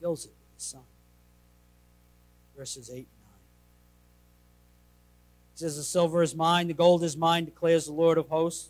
Fills 0.00 0.24
it 0.24 0.32
the 0.32 0.39
Son. 0.60 0.82
Verses 2.56 2.90
8 2.90 2.94
and 2.94 3.06
9. 3.06 3.06
He 5.54 5.58
says, 5.58 5.76
The 5.76 5.82
silver 5.82 6.22
is 6.22 6.34
mine, 6.34 6.68
the 6.68 6.74
gold 6.74 7.02
is 7.02 7.16
mine, 7.16 7.46
declares 7.46 7.86
the 7.86 7.92
Lord 7.92 8.18
of 8.18 8.28
hosts. 8.28 8.68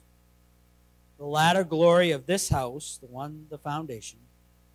The 1.18 1.26
latter 1.26 1.64
glory 1.64 2.12
of 2.12 2.26
this 2.26 2.48
house, 2.48 2.98
the 3.00 3.06
one, 3.06 3.46
the 3.50 3.58
foundation, 3.58 4.20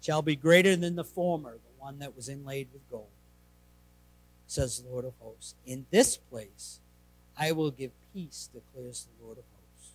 shall 0.01 0.21
be 0.21 0.35
greater 0.35 0.75
than 0.75 0.95
the 0.95 1.03
former, 1.03 1.53
the 1.53 1.81
one 1.81 1.97
that 1.99 2.15
was 2.15 2.29
inlaid 2.29 2.67
with 2.71 2.87
gold, 2.91 3.07
says 4.45 4.79
the 4.79 4.89
Lord 4.89 5.05
of 5.05 5.13
hosts. 5.19 5.55
In 5.65 5.87
this 5.89 6.17
place 6.17 6.79
I 7.37 7.51
will 7.51 7.71
give 7.71 7.91
peace, 8.13 8.49
declares 8.53 9.07
the 9.07 9.25
Lord 9.25 9.37
of 9.39 9.43
hosts. 9.43 9.91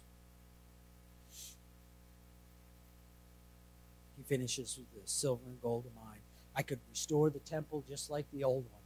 He 4.17 4.25
finishes 4.25 4.77
with 4.77 5.03
the 5.03 5.09
silver 5.09 5.43
and 5.47 5.61
gold 5.63 5.87
of 5.87 5.95
mine. 5.95 6.20
I 6.55 6.63
could 6.63 6.81
restore 6.91 7.31
the 7.31 7.39
temple 7.39 7.85
just 7.89 8.11
like 8.11 8.27
the 8.33 8.45
old 8.45 8.65
one. 8.71 8.83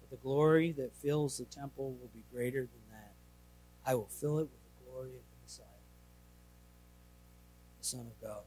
But 0.00 0.10
the 0.10 0.16
glory 0.16 0.72
that 0.72 0.94
fills 0.96 1.38
the 1.38 1.44
temple 1.44 1.96
will 2.00 2.10
be 2.12 2.24
greater 2.32 2.60
than 2.60 2.82
that. 2.90 3.12
I 3.86 3.94
will 3.94 4.08
fill 4.08 4.38
it 4.38 4.42
with 4.42 4.50
the 4.50 4.90
glory 4.90 5.10
of 5.10 5.22
the 5.22 5.42
Messiah, 5.42 5.66
the 7.78 7.84
Son 7.84 8.00
of 8.00 8.20
God. 8.20 8.42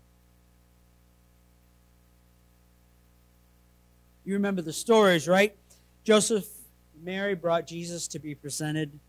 You 4.25 4.33
remember 4.33 4.61
the 4.61 4.73
stories, 4.73 5.27
right? 5.27 5.55
Joseph 6.03 6.47
and 6.93 7.03
Mary 7.03 7.35
brought 7.35 7.67
Jesus 7.67 8.07
to 8.09 8.19
be 8.19 8.33
presented 8.35 8.99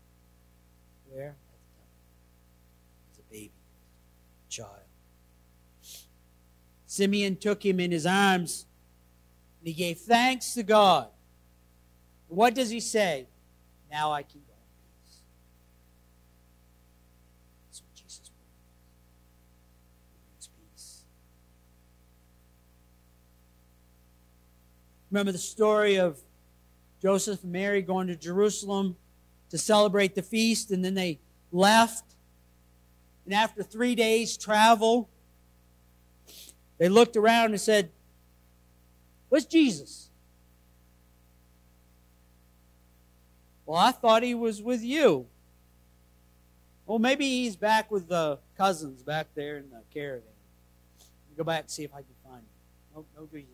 where? 1.11 1.35
As 3.11 3.17
a 3.17 3.31
baby, 3.31 3.51
a 4.47 4.51
child. 4.51 4.86
Simeon 6.97 7.35
took 7.35 7.63
him 7.63 7.79
in 7.79 7.91
his 7.91 8.07
arms 8.07 8.65
and 9.59 9.67
he 9.67 9.73
gave 9.73 9.99
thanks 9.99 10.55
to 10.55 10.63
God. 10.63 11.09
What 12.27 12.55
does 12.55 12.71
he 12.71 12.79
say? 12.79 13.27
Now 13.91 14.11
I 14.11 14.23
can 14.23 14.41
go 14.41 14.53
Jesus. 17.95 18.31
Remember 25.11 25.31
the 25.31 25.37
story 25.37 25.97
of 25.97 26.17
Joseph 26.99 27.43
and 27.43 27.51
Mary 27.51 27.83
going 27.83 28.07
to 28.07 28.15
Jerusalem 28.15 28.95
to 29.51 29.57
celebrate 29.59 30.15
the 30.15 30.23
feast, 30.23 30.71
and 30.71 30.83
then 30.83 30.95
they 30.95 31.19
left 31.51 32.15
and 33.27 33.33
after 33.33 33.61
three 33.61 33.93
days' 33.93 34.37
travel, 34.37 35.09
they 36.77 36.89
looked 36.89 37.17
around 37.17 37.51
and 37.51 37.61
said, 37.61 37.91
Where's 39.29 39.45
Jesus? 39.45 40.09
Well, 43.65 43.77
I 43.77 43.91
thought 43.91 44.23
he 44.23 44.33
was 44.33 44.61
with 44.61 44.81
you. 44.81 45.27
Well, 46.85 46.99
maybe 46.99 47.25
he's 47.25 47.57
back 47.57 47.91
with 47.91 48.07
the 48.07 48.39
cousins 48.57 49.03
back 49.03 49.27
there 49.35 49.57
in 49.57 49.69
the 49.69 49.81
caravan. 49.93 50.23
Go 51.37 51.43
back 51.43 51.63
and 51.63 51.69
see 51.69 51.83
if 51.83 51.93
I 51.93 51.97
can 51.97 52.15
find 52.23 52.39
him. 52.39 52.95
No, 52.95 53.05
no 53.15 53.27
Jesus. 53.31 53.47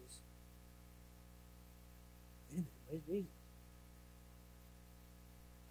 Where's 2.87 3.01
Jesus? 3.09 3.31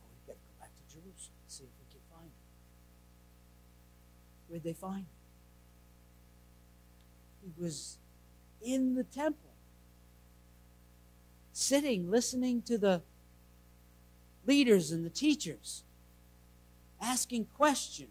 Oh, 0.02 0.10
we 0.12 0.26
got 0.26 0.34
to 0.34 0.44
go 0.44 0.60
back 0.60 0.70
to 0.74 0.82
Jerusalem 0.92 1.38
and 1.40 1.48
see 1.48 1.64
if 1.64 1.70
we 1.78 1.86
can 1.90 2.00
find 2.10 2.26
him. 2.26 2.42
Where'd 4.48 4.64
they 4.64 4.74
find 4.74 5.06
him? 5.06 5.21
He 7.42 7.52
was 7.60 7.98
in 8.64 8.94
the 8.94 9.04
temple, 9.04 9.50
sitting, 11.52 12.10
listening 12.10 12.62
to 12.62 12.78
the 12.78 13.02
leaders 14.46 14.92
and 14.92 15.04
the 15.04 15.10
teachers, 15.10 15.82
asking 17.00 17.46
questions. 17.56 18.08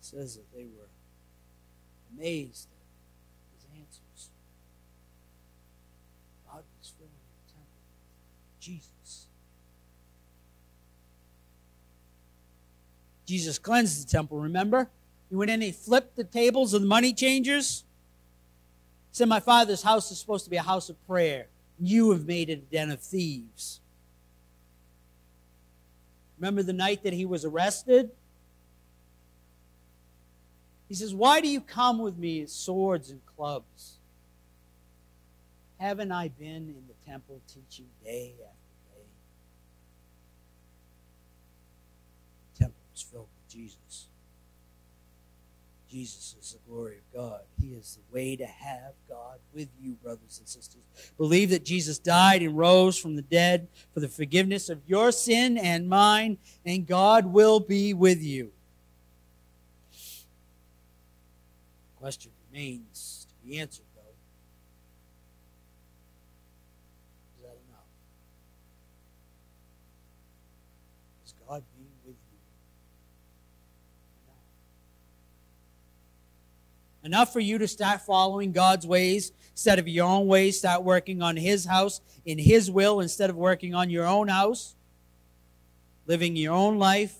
It 0.00 0.04
says 0.04 0.36
that 0.36 0.52
they 0.54 0.64
were 0.64 0.88
amazed 2.16 2.68
at 2.70 3.56
his 3.56 3.66
answers. 3.80 4.30
God 6.46 6.62
was 6.78 6.92
filling 6.96 7.10
the 7.10 7.52
temple. 7.52 7.82
Jesus. 8.60 8.93
Jesus 13.26 13.58
cleansed 13.58 14.06
the 14.06 14.10
temple, 14.10 14.38
remember? 14.38 14.88
He 15.30 15.36
went 15.36 15.50
in 15.50 15.54
and 15.54 15.62
he 15.62 15.72
flipped 15.72 16.16
the 16.16 16.24
tables 16.24 16.74
of 16.74 16.82
the 16.82 16.86
money 16.86 17.12
changers. 17.12 17.84
He 19.10 19.16
said, 19.16 19.28
My 19.28 19.40
father's 19.40 19.82
house 19.82 20.10
is 20.10 20.18
supposed 20.18 20.44
to 20.44 20.50
be 20.50 20.56
a 20.56 20.62
house 20.62 20.88
of 20.88 21.06
prayer. 21.06 21.46
You 21.78 22.10
have 22.12 22.26
made 22.26 22.50
it 22.50 22.52
a 22.52 22.72
den 22.72 22.90
of 22.90 23.00
thieves. 23.00 23.80
Remember 26.38 26.62
the 26.62 26.72
night 26.72 27.02
that 27.04 27.12
he 27.12 27.24
was 27.24 27.44
arrested? 27.44 28.10
He 30.88 30.94
says, 30.94 31.14
Why 31.14 31.40
do 31.40 31.48
you 31.48 31.60
come 31.60 31.98
with 31.98 32.16
me 32.18 32.42
as 32.42 32.52
swords 32.52 33.10
and 33.10 33.20
clubs? 33.36 33.94
Haven't 35.78 36.12
I 36.12 36.28
been 36.28 36.68
in 36.68 36.84
the 36.86 37.10
temple 37.10 37.40
teaching 37.48 37.86
day 38.04 38.34
after 38.38 38.54
was 42.94 43.02
filled 43.02 43.26
with 43.26 43.52
Jesus. 43.52 44.06
Jesus 45.90 46.36
is 46.40 46.52
the 46.52 46.70
glory 46.70 46.96
of 46.96 47.12
God. 47.12 47.40
He 47.60 47.74
is 47.74 47.98
the 47.98 48.14
way 48.14 48.36
to 48.36 48.46
have 48.46 48.92
God 49.08 49.38
with 49.52 49.68
you, 49.80 49.92
brothers 50.02 50.38
and 50.38 50.48
sisters. 50.48 50.80
Believe 51.16 51.50
that 51.50 51.64
Jesus 51.64 51.98
died 51.98 52.42
and 52.42 52.56
rose 52.56 52.96
from 52.96 53.16
the 53.16 53.22
dead 53.22 53.68
for 53.92 54.00
the 54.00 54.08
forgiveness 54.08 54.68
of 54.68 54.80
your 54.86 55.12
sin 55.12 55.58
and 55.58 55.88
mine, 55.88 56.38
and 56.64 56.86
God 56.86 57.26
will 57.26 57.60
be 57.60 57.94
with 57.94 58.22
you. 58.22 58.52
The 59.92 62.00
question 62.00 62.30
remains 62.50 63.26
to 63.28 63.48
be 63.48 63.58
answered, 63.58 63.84
Enough. 77.04 77.32
For 77.32 77.40
you 77.40 77.58
to 77.58 77.68
start 77.68 78.00
following 78.00 78.52
God's 78.52 78.86
ways 78.86 79.32
instead 79.50 79.78
of 79.78 79.86
your 79.86 80.06
own 80.06 80.26
ways. 80.26 80.58
Start 80.58 80.82
working 80.82 81.20
on 81.22 81.36
His 81.36 81.66
house 81.66 82.00
in 82.24 82.38
His 82.38 82.70
will 82.70 83.00
instead 83.00 83.28
of 83.28 83.36
working 83.36 83.74
on 83.74 83.90
your 83.90 84.06
own 84.06 84.28
house. 84.28 84.74
Living 86.06 86.34
your 86.34 86.54
own 86.54 86.78
life. 86.78 87.14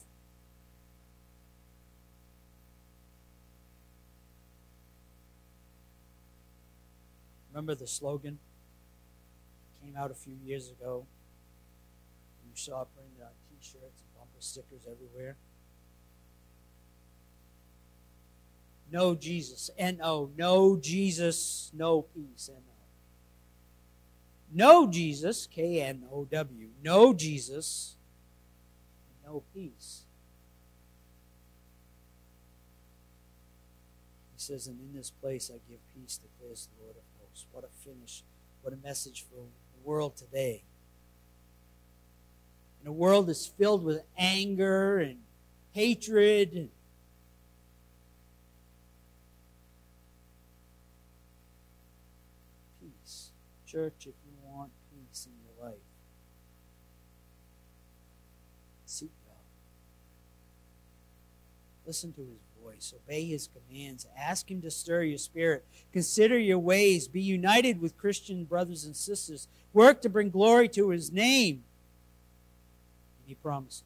Remember 7.51 7.75
the 7.77 7.87
slogan? 7.87 8.39
Came 9.85 9.97
out 9.97 10.11
a 10.11 10.15
few 10.15 10.35
years 10.45 10.71
ago. 10.71 11.07
You 12.45 12.57
saw 12.57 12.83
it 12.83 12.89
printed 12.95 13.23
on 13.23 13.29
t-shirts 13.49 14.01
and 14.01 14.15
bumper 14.17 14.41
stickers 14.41 14.81
everywhere. 14.91 15.37
No 18.95 19.17
Jesus. 19.17 19.71
N-O. 19.77 20.31
No 20.39 20.77
Jesus. 20.77 21.73
No 21.75 22.03
peace. 22.03 22.49
N-O. 22.49 22.73
No 24.55 24.89
Jesus. 24.89 25.49
K-N-O-W. 25.51 26.69
No 26.81 27.13
Jesus. 27.13 27.97
No 29.27 29.43
peace. 29.53 30.03
He 34.37 34.41
says, 34.41 34.69
and 34.69 34.79
in 34.79 34.97
this 34.97 35.11
place 35.11 35.51
I 35.53 35.59
give 35.69 35.81
peace, 35.93 36.21
declares 36.23 36.69
the 36.77 36.85
Lord 36.85 36.95
of 36.97 37.03
hosts. 37.21 37.47
What 37.51 37.65
a 37.65 37.69
finish. 37.85 38.23
What 38.63 38.75
a 38.75 38.77
message 38.77 39.27
for 39.29 39.41
the 39.41 39.83
world 39.83 40.17
today. 40.17 40.63
And 42.79 42.89
a 42.89 42.93
world 42.93 43.27
that's 43.27 43.49
filled 43.49 43.83
with 43.83 44.03
anger 44.17 44.99
and 44.99 45.17
hatred 45.73 46.53
and 46.53 46.69
Church, 53.75 54.07
if 54.07 54.15
you 54.25 54.37
want 54.45 54.71
peace 54.93 55.27
in 55.27 55.33
your 55.43 55.69
life, 55.69 55.81
seek 58.87 59.11
God. 59.27 59.35
Listen 61.85 62.13
to 62.13 62.21
his 62.21 62.39
voice. 62.63 62.95
Obey 62.95 63.25
his 63.25 63.49
commands. 63.49 64.07
Ask 64.17 64.49
him 64.49 64.63
to 64.63 64.71
stir 64.71 65.03
your 65.03 65.19
spirit. 65.19 65.65
Consider 65.93 66.39
your 66.39 66.61
ways. 66.61 67.09
Be 67.09 67.21
united 67.21 67.81
with 67.81 67.99
Christian 67.99 68.45
brothers 68.45 68.85
and 68.85 68.95
sisters. 68.95 69.49
Work 69.73 70.03
to 70.03 70.09
bring 70.09 70.31
glory 70.31 70.69
to 70.69 70.91
his 70.91 71.11
name. 71.11 71.65
And 73.19 73.27
he 73.27 73.35
promises, 73.35 73.83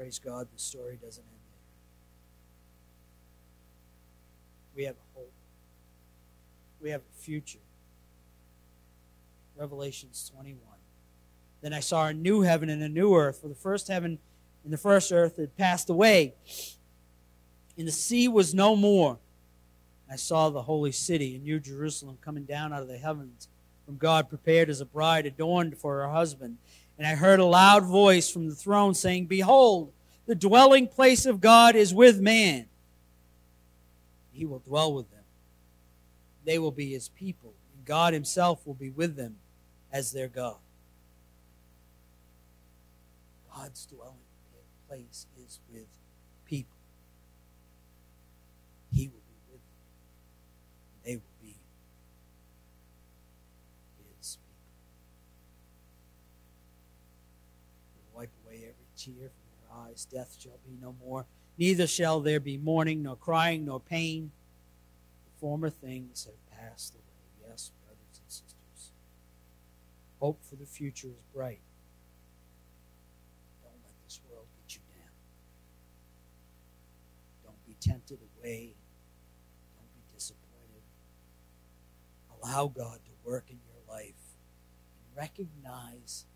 Praise 0.00 0.18
God, 0.18 0.48
the 0.50 0.58
story 0.58 0.96
doesn't 0.96 1.22
end 1.22 1.40
there. 1.52 1.60
We 4.74 4.84
have 4.84 4.94
a 4.94 5.18
hope. 5.18 5.32
We 6.80 6.88
have 6.88 7.02
a 7.02 7.20
future. 7.20 7.58
Revelations 9.58 10.32
21. 10.34 10.58
Then 11.60 11.74
I 11.74 11.80
saw 11.80 12.06
a 12.06 12.14
new 12.14 12.40
heaven 12.40 12.70
and 12.70 12.82
a 12.82 12.88
new 12.88 13.14
earth, 13.14 13.42
for 13.42 13.48
the 13.48 13.54
first 13.54 13.88
heaven 13.88 14.18
and 14.64 14.72
the 14.72 14.78
first 14.78 15.12
earth 15.12 15.36
had 15.36 15.54
passed 15.58 15.90
away, 15.90 16.32
and 17.76 17.86
the 17.86 17.92
sea 17.92 18.26
was 18.26 18.54
no 18.54 18.74
more. 18.74 19.18
I 20.10 20.16
saw 20.16 20.48
the 20.48 20.62
holy 20.62 20.92
city, 20.92 21.36
a 21.36 21.38
new 21.40 21.60
Jerusalem, 21.60 22.16
coming 22.22 22.44
down 22.44 22.72
out 22.72 22.80
of 22.80 22.88
the 22.88 22.96
heavens 22.96 23.48
from 23.84 23.98
God, 23.98 24.30
prepared 24.30 24.70
as 24.70 24.80
a 24.80 24.86
bride 24.86 25.26
adorned 25.26 25.76
for 25.76 26.00
her 26.00 26.08
husband. 26.08 26.56
And 27.00 27.06
I 27.06 27.14
heard 27.14 27.40
a 27.40 27.46
loud 27.46 27.86
voice 27.86 28.28
from 28.28 28.46
the 28.46 28.54
throne 28.54 28.92
saying, 28.92 29.24
Behold, 29.24 29.90
the 30.26 30.34
dwelling 30.34 30.86
place 30.86 31.24
of 31.24 31.40
God 31.40 31.74
is 31.74 31.94
with 31.94 32.20
man. 32.20 32.66
He 34.32 34.44
will 34.44 34.58
dwell 34.58 34.92
with 34.92 35.10
them. 35.10 35.24
They 36.44 36.58
will 36.58 36.72
be 36.72 36.92
his 36.92 37.08
people, 37.08 37.54
and 37.74 37.86
God 37.86 38.12
himself 38.12 38.66
will 38.66 38.74
be 38.74 38.90
with 38.90 39.16
them 39.16 39.36
as 39.90 40.12
their 40.12 40.28
God. 40.28 40.58
God's 43.56 43.86
dwelling 43.86 44.16
place 44.86 45.26
is 45.42 45.58
with 45.72 45.86
people. 46.44 46.79
Tear 59.04 59.30
from 59.30 59.48
their 59.60 59.86
eyes. 59.86 60.06
Death 60.10 60.36
shall 60.40 60.58
be 60.64 60.76
no 60.80 60.94
more. 61.04 61.26
Neither 61.58 61.86
shall 61.86 62.20
there 62.20 62.40
be 62.40 62.56
mourning, 62.56 63.02
nor 63.02 63.16
crying, 63.16 63.64
nor 63.64 63.80
pain. 63.80 64.30
The 65.24 65.40
former 65.40 65.70
things 65.70 66.26
have 66.26 66.58
passed 66.58 66.94
away. 66.94 67.48
Yes, 67.48 67.72
brothers 67.84 68.20
and 68.22 68.30
sisters. 68.30 68.92
Hope 70.20 70.38
for 70.42 70.56
the 70.56 70.66
future 70.66 71.08
is 71.08 71.22
bright. 71.34 71.60
Don't 73.62 73.72
let 73.82 73.94
this 74.04 74.20
world 74.30 74.46
get 74.56 74.74
you 74.76 74.80
down. 74.94 75.12
Don't 77.44 77.66
be 77.66 77.76
tempted 77.80 78.18
away. 78.38 78.74
Don't 79.76 79.94
be 79.94 80.14
disappointed. 80.14 80.82
Allow 82.42 82.68
God 82.68 83.00
to 83.04 83.28
work 83.30 83.46
in 83.50 83.58
your 83.66 83.96
life 83.96 84.04
and 84.14 85.16
recognize 85.16 86.26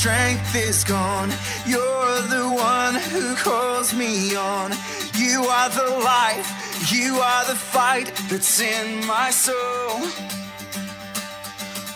strength 0.00 0.56
is 0.56 0.82
gone, 0.82 1.28
you're 1.66 2.20
the 2.32 2.48
one 2.56 2.94
who 3.12 3.34
calls 3.34 3.92
me 3.92 4.34
on. 4.34 4.72
You 5.14 5.44
are 5.44 5.68
the 5.68 5.90
light, 6.02 6.42
you 6.90 7.16
are 7.16 7.44
the 7.44 7.54
fight 7.54 8.10
that's 8.30 8.60
in 8.62 9.04
my 9.06 9.28
soul. 9.30 10.00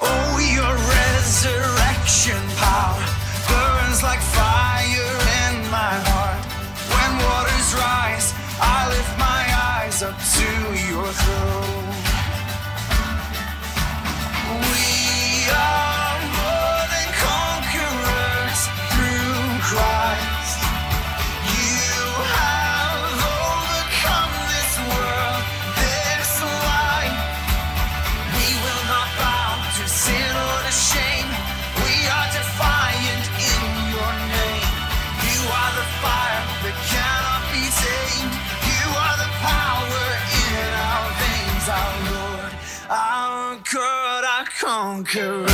Oh, 0.02 0.32
your 0.59 0.74
resurrection 1.00 2.42
power 2.61 3.05
burns 3.48 4.02
like 4.02 4.20
fire 4.20 5.14
in 5.46 5.55
my 5.70 5.94
heart. 6.09 6.44
When 6.92 7.12
waters 7.24 7.68
rise, 7.72 8.34
I 8.61 8.80
lift 8.94 9.14
my 9.18 9.44
eyes 9.80 10.02
up 10.02 10.18
to 10.36 10.48
your 10.92 11.09
throne. 11.22 11.94
We 14.61 15.50
are 15.50 15.93
conqueror. 44.95 45.45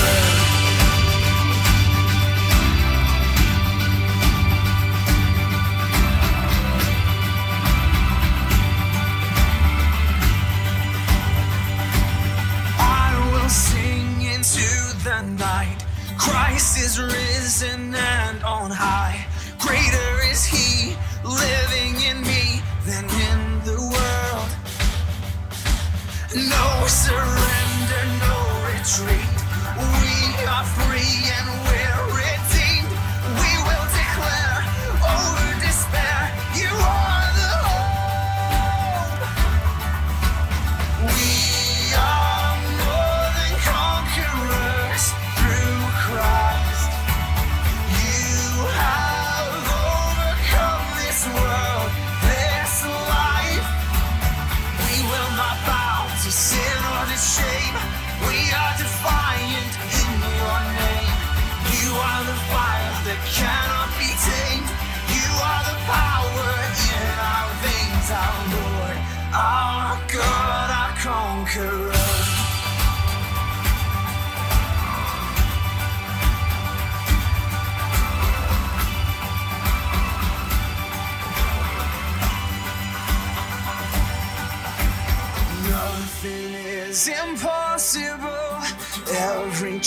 I 12.79 13.31
will 13.33 13.49
sing 13.49 14.21
into 14.23 14.69
the 15.05 15.23
night. 15.39 15.79
Christ 16.19 16.77
is 16.79 17.01
risen 17.01 17.95
and 17.95 18.45
on 18.45 18.71
high. 18.71 19.27
Greater 19.59 20.31
is 20.31 20.45
He 20.45 20.95
living 21.25 21.95
in 22.11 22.21
me 22.21 22.61
than 22.85 23.05
in 23.29 23.41
the 23.65 23.81
world. 23.95 24.51
No 26.35 26.87
surrender, 26.87 27.70
We 28.81 28.87
are 30.47 30.65
free 30.65 31.29
and 31.37 31.49
we're 31.69 32.30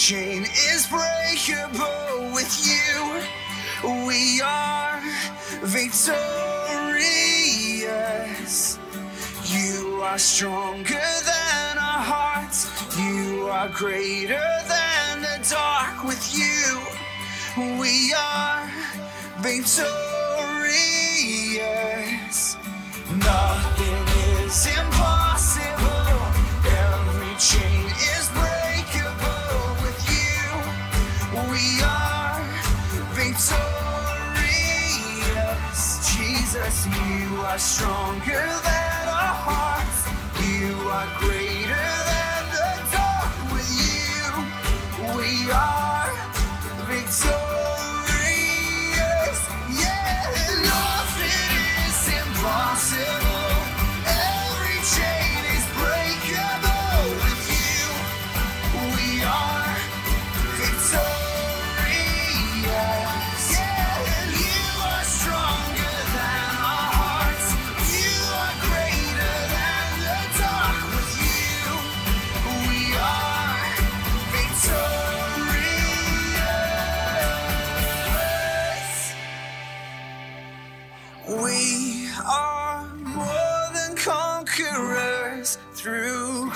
chain 0.03 0.43
is 0.43 0.85
breakable 0.87 2.33
with 2.33 2.53
you. 2.67 3.23
We 4.05 4.41
are 4.43 5.01
victorious. 5.61 6.27
You 9.45 10.01
are 10.03 10.19
stronger 10.19 11.07
than 11.29 11.77
our 11.77 12.03
hearts. 12.11 12.67
You 12.99 13.47
are 13.47 13.69
greater 13.69 14.45
than 14.67 15.21
the 15.21 15.39
dark 15.49 16.03
with 16.03 16.37
you. 16.37 16.81
We 17.79 18.13
are 18.13 18.69
victorious. 19.39 19.87
Nothing 23.15 23.72
are 37.53 37.59
stronger 37.59 38.45
than 38.65 39.07
our 39.07 39.35
hearts. 39.45 40.09
You 40.41 40.73
are 40.89 41.09
greater 41.19 41.87
than 42.09 42.41
the 42.49 42.69
dark 42.91 43.33
with 43.53 43.69
you. 43.85 45.17
We 45.17 45.51
are 45.51 45.82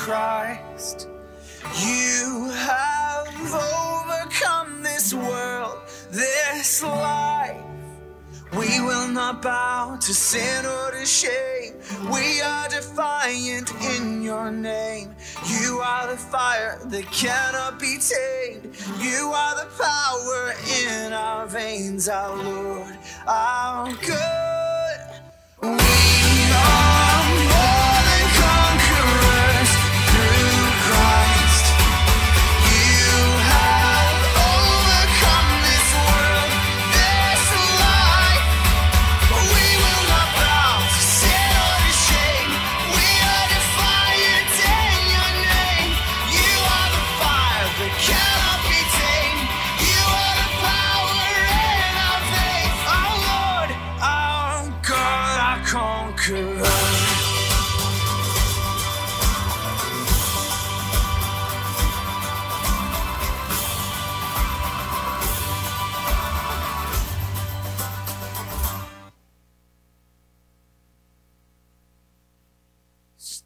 Christ. 0.07 1.09
You 1.83 2.49
have 2.53 3.27
overcome 3.53 4.81
this 4.81 5.13
world, 5.13 5.79
this 6.09 6.81
life. 6.81 7.61
We 8.53 8.79
will 8.79 9.09
not 9.09 9.41
bow 9.41 9.97
to 9.97 10.13
sin 10.13 10.65
or 10.65 10.91
to 10.91 11.05
shame. 11.05 11.73
We 12.09 12.39
are 12.39 12.69
defiant 12.69 13.69
in 13.97 14.21
your 14.21 14.49
name. 14.49 15.13
You 15.45 15.81
are 15.83 16.07
the 16.07 16.15
fire 16.15 16.79
that 16.85 17.05
cannot 17.11 17.77
be 17.77 17.97
tamed. 17.97 18.77
You 19.01 19.33
are 19.35 19.55
the 19.61 19.69
power 19.77 20.53
in 20.85 21.11
our 21.11 21.47
veins, 21.47 22.07
our 22.07 22.33
Lord, 22.33 22.97
our 23.27 23.91
good. 23.91 24.56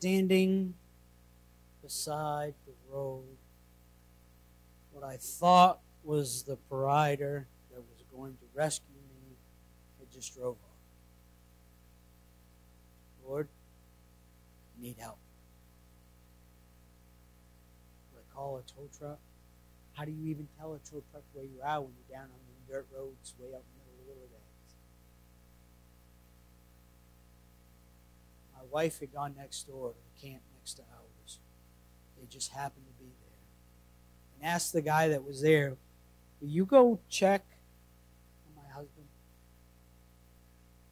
Standing 0.02 0.74
beside 1.84 2.56
the 2.66 2.74
road. 2.92 3.38
What 4.92 5.04
I 5.04 5.18
thought 5.18 5.78
was 6.04 6.42
the 6.42 6.56
provider 6.56 7.46
that 7.70 7.78
was 7.78 8.04
going 8.12 8.34
to 8.34 8.46
rescue 8.56 8.96
me 8.96 9.36
had 10.00 10.10
just 10.12 10.34
drove 10.34 10.56
off. 10.56 10.80
Lord, 13.30 13.48
I 14.76 14.82
need 14.82 14.96
help. 14.98 15.20
Do 18.12 18.18
I 18.22 18.36
call 18.36 18.58
a 18.58 18.64
tow 18.64 18.90
truck? 18.98 19.20
How 19.94 20.06
do 20.06 20.12
you 20.12 20.32
even 20.32 20.48
tell 20.58 20.74
a 20.74 20.80
tow 20.80 21.04
truck 21.12 21.22
where 21.34 21.46
you 21.46 21.60
are 21.64 21.80
when 21.80 21.92
you're 21.94 22.18
down 22.18 22.26
on 22.26 22.40
the 22.66 22.74
dirt 22.74 22.88
roads 22.92 23.36
way 23.38 23.50
out 23.54 23.62
in 23.62 23.78
the 23.78 23.86
middle 24.08 24.24
of 24.24 24.30
the 24.32 24.36
Willowdales? 24.36 24.51
My 28.62 28.68
wife 28.70 29.00
had 29.00 29.12
gone 29.12 29.34
next 29.38 29.64
door 29.68 29.94
to 29.94 29.96
the 29.96 30.28
camp 30.28 30.44
next 30.56 30.76
to 30.76 30.84
ours. 30.94 31.40
They 32.20 32.28
just 32.28 32.52
happened 32.52 32.86
to 32.86 33.04
be 33.04 33.10
there. 33.20 33.40
And 34.36 34.48
asked 34.48 34.72
the 34.72 34.84
guy 34.84 35.08
that 35.08 35.24
was 35.24 35.42
there, 35.42 35.78
Will 36.40 36.48
you 36.48 36.66
go 36.66 37.00
check 37.10 37.44
on 38.48 38.64
my 38.64 38.70
husband? 38.72 39.08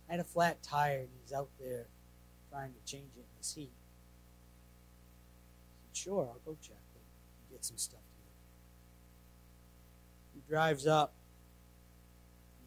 I 0.07 0.13
had 0.13 0.19
a 0.19 0.23
flat 0.23 0.63
tire 0.63 1.01
and 1.01 1.09
he's 1.21 1.31
out 1.31 1.49
there 1.59 1.85
trying 2.51 2.73
to 2.73 2.91
change 2.91 3.11
it 3.15 3.19
in 3.19 3.37
his 3.37 3.53
heat. 3.53 3.71
Said, 5.83 5.97
Sure, 5.97 6.27
I'll 6.31 6.41
go 6.43 6.57
check 6.61 6.77
and 6.95 7.51
get 7.51 7.63
some 7.63 7.77
stuff 7.77 8.01
together. 8.17 8.35
He 10.33 10.41
drives 10.49 10.87
up. 10.87 11.13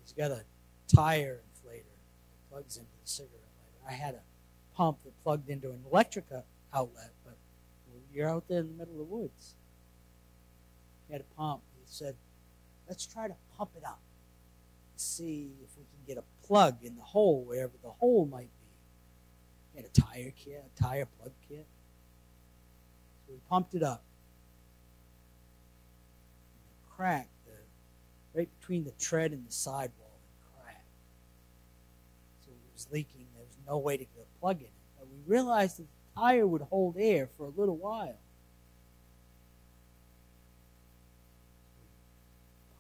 He's 0.01 0.13
got 0.13 0.31
a 0.31 0.45
tire 0.87 1.41
inflator 1.41 1.83
that 1.83 2.51
plugs 2.51 2.77
into 2.77 2.91
the 3.03 3.09
cigarette 3.09 3.41
lighter. 3.59 3.89
I 3.89 3.93
had 3.95 4.15
a 4.15 4.32
pump 4.77 4.99
that 5.05 5.13
plugged 5.23 5.49
into 5.49 5.71
an 5.71 5.81
electric 5.91 6.25
outlet, 6.75 7.11
but 7.25 7.35
you're 8.13 8.29
out 8.29 8.47
there 8.49 8.61
in 8.61 8.67
the 8.67 8.73
middle 8.75 8.95
of 8.95 8.99
the 8.99 9.15
woods. 9.15 9.55
He 11.07 11.13
had 11.13 11.23
a 11.23 11.35
pump. 11.35 11.63
He 11.77 11.87
said, 11.87 12.15
let's 12.89 13.07
try 13.07 13.29
to 13.29 13.35
pump 13.57 13.71
it 13.77 13.85
up. 13.85 14.01
See 14.97 15.53
if 15.63 15.71
we 15.77 15.85
can 15.85 16.07
get 16.07 16.19
a 16.19 16.47
plug 16.47 16.77
in 16.83 16.97
the 16.97 17.03
hole, 17.03 17.45
wherever 17.45 17.73
the 17.83 17.91
hole 17.91 18.27
might 18.27 18.51
be. 18.61 18.69
He 19.73 19.79
had 19.79 19.87
a 19.87 20.01
tire 20.01 20.33
kit, 20.37 20.65
a 20.77 20.83
tire 20.83 21.07
plug 21.19 21.33
kit. 21.49 21.67
So 23.27 23.33
we 23.33 23.39
pumped 23.49 23.75
it 23.75 23.83
up. 23.83 24.03
And 26.55 26.71
it 26.71 26.95
cracked 26.95 27.29
the, 27.47 28.39
right 28.39 28.49
between 28.61 28.85
the 28.85 28.93
tread 28.93 29.33
and 29.33 29.47
the 29.47 29.53
sidewall. 29.53 30.19
It 30.23 30.63
cracked. 30.63 30.85
So 32.45 32.51
it 32.51 32.73
was 32.75 32.87
leaking. 32.93 33.27
There 33.35 33.45
was 33.47 33.57
no 33.67 33.79
way 33.79 33.97
to 33.97 34.05
get 34.05 34.27
plug 34.43 34.61
it. 34.61 34.71
But 34.99 35.09
we 35.09 35.33
realized 35.33 35.79
that 35.79 35.85
the 35.85 36.21
tire 36.21 36.47
would 36.47 36.63
hold 36.63 36.97
air 36.99 37.31
for 37.39 37.47
a 37.47 37.61
little 37.61 37.77
while. 37.77 38.19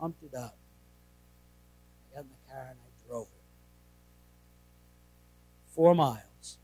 pumped 0.03 0.23
it 0.25 0.35
up. 0.37 0.57
I 2.11 2.17
got 2.17 2.25
in 2.25 2.27
the 2.27 2.53
car 2.53 2.67
and 2.71 2.77
I 2.77 3.09
drove 3.09 3.29
it. 3.29 3.45
Four 5.77 5.95
miles. 5.95 6.19
It 6.43 6.59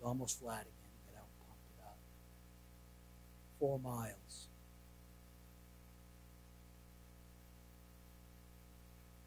was 0.00 0.06
almost 0.06 0.40
flat 0.40 0.62
again. 0.62 0.72
Get 1.06 1.16
out 1.18 1.26
and 1.28 1.48
pumped 1.48 1.68
it 1.76 1.82
up. 1.84 1.98
Four 3.60 3.78
miles. 3.78 4.48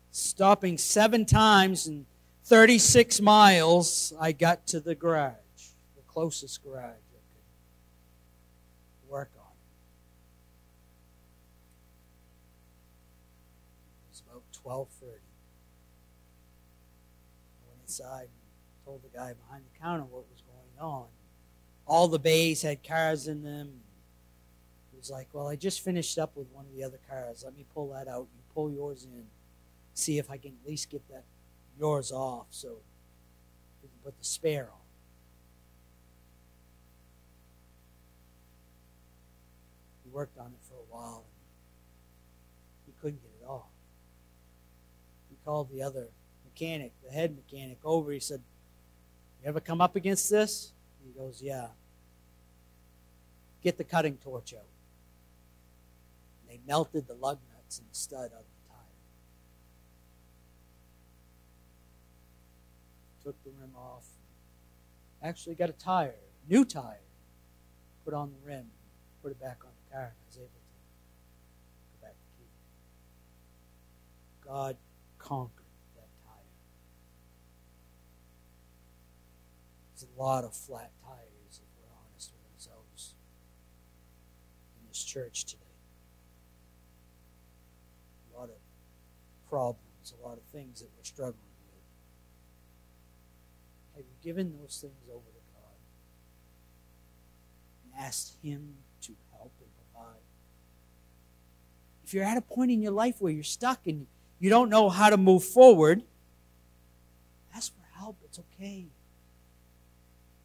Stopping 0.09 0.79
seven 0.79 1.23
times 1.23 1.85
in 1.85 2.07
36 2.45 3.21
miles, 3.21 4.13
I 4.19 4.31
got 4.31 4.67
to 4.67 4.79
the 4.79 4.93
garage, 4.93 5.33
the 5.95 6.03
closest 6.05 6.63
garage 6.63 6.83
I 6.83 7.17
could 7.17 7.41
work 9.09 9.31
on. 9.35 9.51
It 14.05 14.11
was 14.11 14.21
about 14.29 14.43
twelve 14.53 14.89
thirty. 14.89 15.09
I 17.49 17.67
went 17.67 17.81
inside 17.81 18.21
and 18.21 18.85
told 18.85 19.01
the 19.01 19.17
guy 19.17 19.33
behind 19.33 19.63
the 19.65 19.79
counter 19.79 20.03
what 20.03 20.25
was 20.29 20.41
going 20.41 20.87
on. 20.87 21.07
All 21.87 22.07
the 22.07 22.19
bays 22.19 22.61
had 22.61 22.87
cars 22.87 23.27
in 23.27 23.41
them. 23.41 23.71
He 24.91 24.97
was 24.97 25.09
like, 25.09 25.29
"Well, 25.33 25.47
I 25.47 25.55
just 25.55 25.81
finished 25.81 26.19
up 26.19 26.35
with 26.35 26.45
one 26.53 26.65
of 26.65 26.75
the 26.75 26.83
other 26.83 26.99
cars. 27.09 27.41
Let 27.43 27.57
me 27.57 27.65
pull 27.73 27.89
that 27.93 28.07
out. 28.07 28.27
You 28.35 28.43
pull 28.53 28.69
yours 28.69 29.03
in. 29.03 29.25
See 29.95 30.19
if 30.19 30.29
I 30.29 30.37
can 30.37 30.51
at 30.61 30.69
least 30.69 30.91
get 30.91 31.07
that 31.09 31.23
yours 31.78 32.11
off, 32.11 32.47
so 32.49 32.78
we 33.82 33.89
can 33.89 33.97
put 34.03 34.17
the 34.17 34.26
spare 34.26 34.69
on." 34.71 34.86
He 40.03 40.09
worked 40.11 40.38
on 40.38 40.47
it 40.47 40.59
for 40.61 40.76
a 40.76 40.93
while. 40.93 41.26
And 42.86 42.93
he 42.93 43.01
couldn't 43.01 43.21
get 43.21 43.32
it 43.41 43.47
off 43.47 43.69
He 45.30 45.36
called 45.43 45.69
the 45.71 45.82
other 45.82 46.07
mechanic, 46.43 46.93
the 47.03 47.11
head 47.11 47.36
mechanic, 47.36 47.80
over. 47.84 48.11
He 48.11 48.19
said, 48.19 48.41
You 49.41 49.49
ever 49.49 49.59
come 49.59 49.82
up 49.82 49.95
against 49.95 50.30
this? 50.30 50.71
He 51.03 51.11
goes, 51.19 51.41
Yeah. 51.41 51.67
Get 53.61 53.78
the 53.78 53.84
cutting 53.84 54.17
torch 54.17 54.53
out. 54.53 54.67
And 56.41 56.49
they 56.49 56.61
melted 56.67 57.07
the 57.07 57.15
lug 57.15 57.39
nuts 57.53 57.80
and 57.80 57.88
the 57.89 57.95
stud 57.95 58.32
out 58.36 58.45
Took 63.26 63.43
the 63.43 63.49
rim 63.59 63.71
off. 63.76 64.05
Actually 65.23 65.55
got 65.55 65.71
a 65.71 65.73
tire, 65.73 66.13
new 66.47 66.63
tire, 66.63 67.01
put 68.03 68.13
on 68.13 68.30
the 68.30 68.38
rim, 68.47 68.67
put 69.23 69.32
it 69.32 69.41
back 69.41 69.57
on 69.63 69.71
the 69.71 69.95
car, 69.95 70.03
and 70.03 70.13
I 70.13 70.28
was 70.28 70.38
able 70.38 70.45
to 70.45 70.53
go 71.91 72.05
back 72.05 72.13
to. 74.43 74.47
God 74.47 74.78
conquered 75.17 75.65
that 75.95 76.07
tire. 76.23 76.53
There's 79.95 80.07
a 80.15 80.21
lot 80.21 80.43
of 80.43 80.53
flat 80.53 80.91
tires, 81.03 81.23
if 81.49 81.67
we're 81.80 81.97
honest 82.07 82.32
with 82.32 82.53
ourselves, 82.53 83.15
in 84.80 84.88
this 84.88 85.03
church 85.03 85.45
today. 85.45 85.63
A 88.36 88.39
lot 88.39 88.49
of 88.49 88.57
problems, 89.49 90.13
a 90.21 90.28
lot 90.28 90.38
of 90.38 90.43
things 90.51 90.82
that 90.82 90.89
we're 90.95 91.03
struggling. 91.03 91.54
Have 93.95 94.03
you 94.03 94.15
given 94.23 94.53
those 94.59 94.77
things 94.81 94.93
over 95.09 95.23
to 95.23 95.41
God 95.53 95.75
and 97.85 98.05
asked 98.05 98.35
Him 98.43 98.75
to 99.01 99.13
help 99.31 99.53
and 99.59 99.69
provide? 99.93 100.19
If 102.03 102.13
you're 102.13 102.25
at 102.25 102.37
a 102.37 102.41
point 102.41 102.71
in 102.71 102.81
your 102.81 102.91
life 102.91 103.15
where 103.19 103.31
you're 103.31 103.43
stuck 103.43 103.87
and 103.87 104.05
you 104.39 104.49
don't 104.49 104.69
know 104.69 104.89
how 104.89 105.09
to 105.09 105.17
move 105.17 105.43
forward, 105.43 106.03
ask 107.55 107.73
for 107.73 107.97
help. 107.97 108.17
It's 108.25 108.39
okay. 108.39 108.85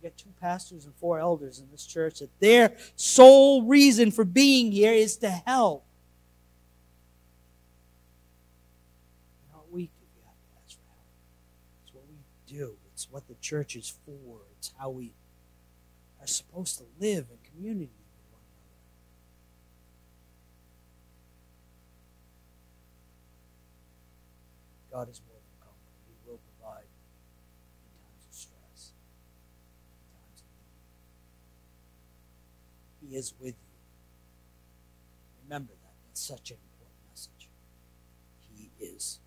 You 0.00 0.08
got 0.08 0.16
two 0.16 0.32
pastors 0.40 0.86
and 0.86 0.94
four 0.94 1.18
elders 1.18 1.58
in 1.58 1.66
this 1.70 1.84
church 1.84 2.20
that 2.20 2.30
their 2.40 2.76
sole 2.96 3.64
reason 3.64 4.10
for 4.10 4.24
being 4.24 4.72
here 4.72 4.92
is 4.92 5.16
to 5.18 5.28
help. 5.28 5.84
Weak 9.70 9.90
for 10.00 10.24
help. 10.24 10.36
It's 11.84 11.94
what 11.94 12.04
we 12.08 12.16
do. 12.52 12.79
It's 13.00 13.08
what 13.10 13.26
the 13.28 13.34
church 13.40 13.76
is 13.76 13.96
for. 14.04 14.40
It's 14.58 14.72
how 14.78 14.90
we 14.90 15.14
are 16.20 16.26
supposed 16.26 16.76
to 16.76 16.84
live 17.00 17.28
in 17.30 17.38
community. 17.50 17.88
With 17.88 18.30
one 18.30 18.42
another. 24.92 25.06
God 25.06 25.10
is 25.10 25.22
more 25.26 25.40
than 25.40 25.56
comfortable. 25.64 25.96
He 26.08 26.12
will 26.28 26.40
provide 26.44 26.84
in 26.84 27.88
times 28.04 28.28
of 28.28 28.34
stress, 28.36 28.92
in 29.96 30.12
times 30.12 30.44
of 30.44 30.52
need. 33.00 33.08
He 33.08 33.16
is 33.16 33.32
with 33.40 33.56
you. 33.56 33.80
Remember 35.44 35.72
that. 35.72 35.96
That's 36.04 36.20
such 36.20 36.50
an 36.50 36.58
important 36.76 37.00
message. 37.08 37.48
He 38.52 38.68
is 38.84 39.20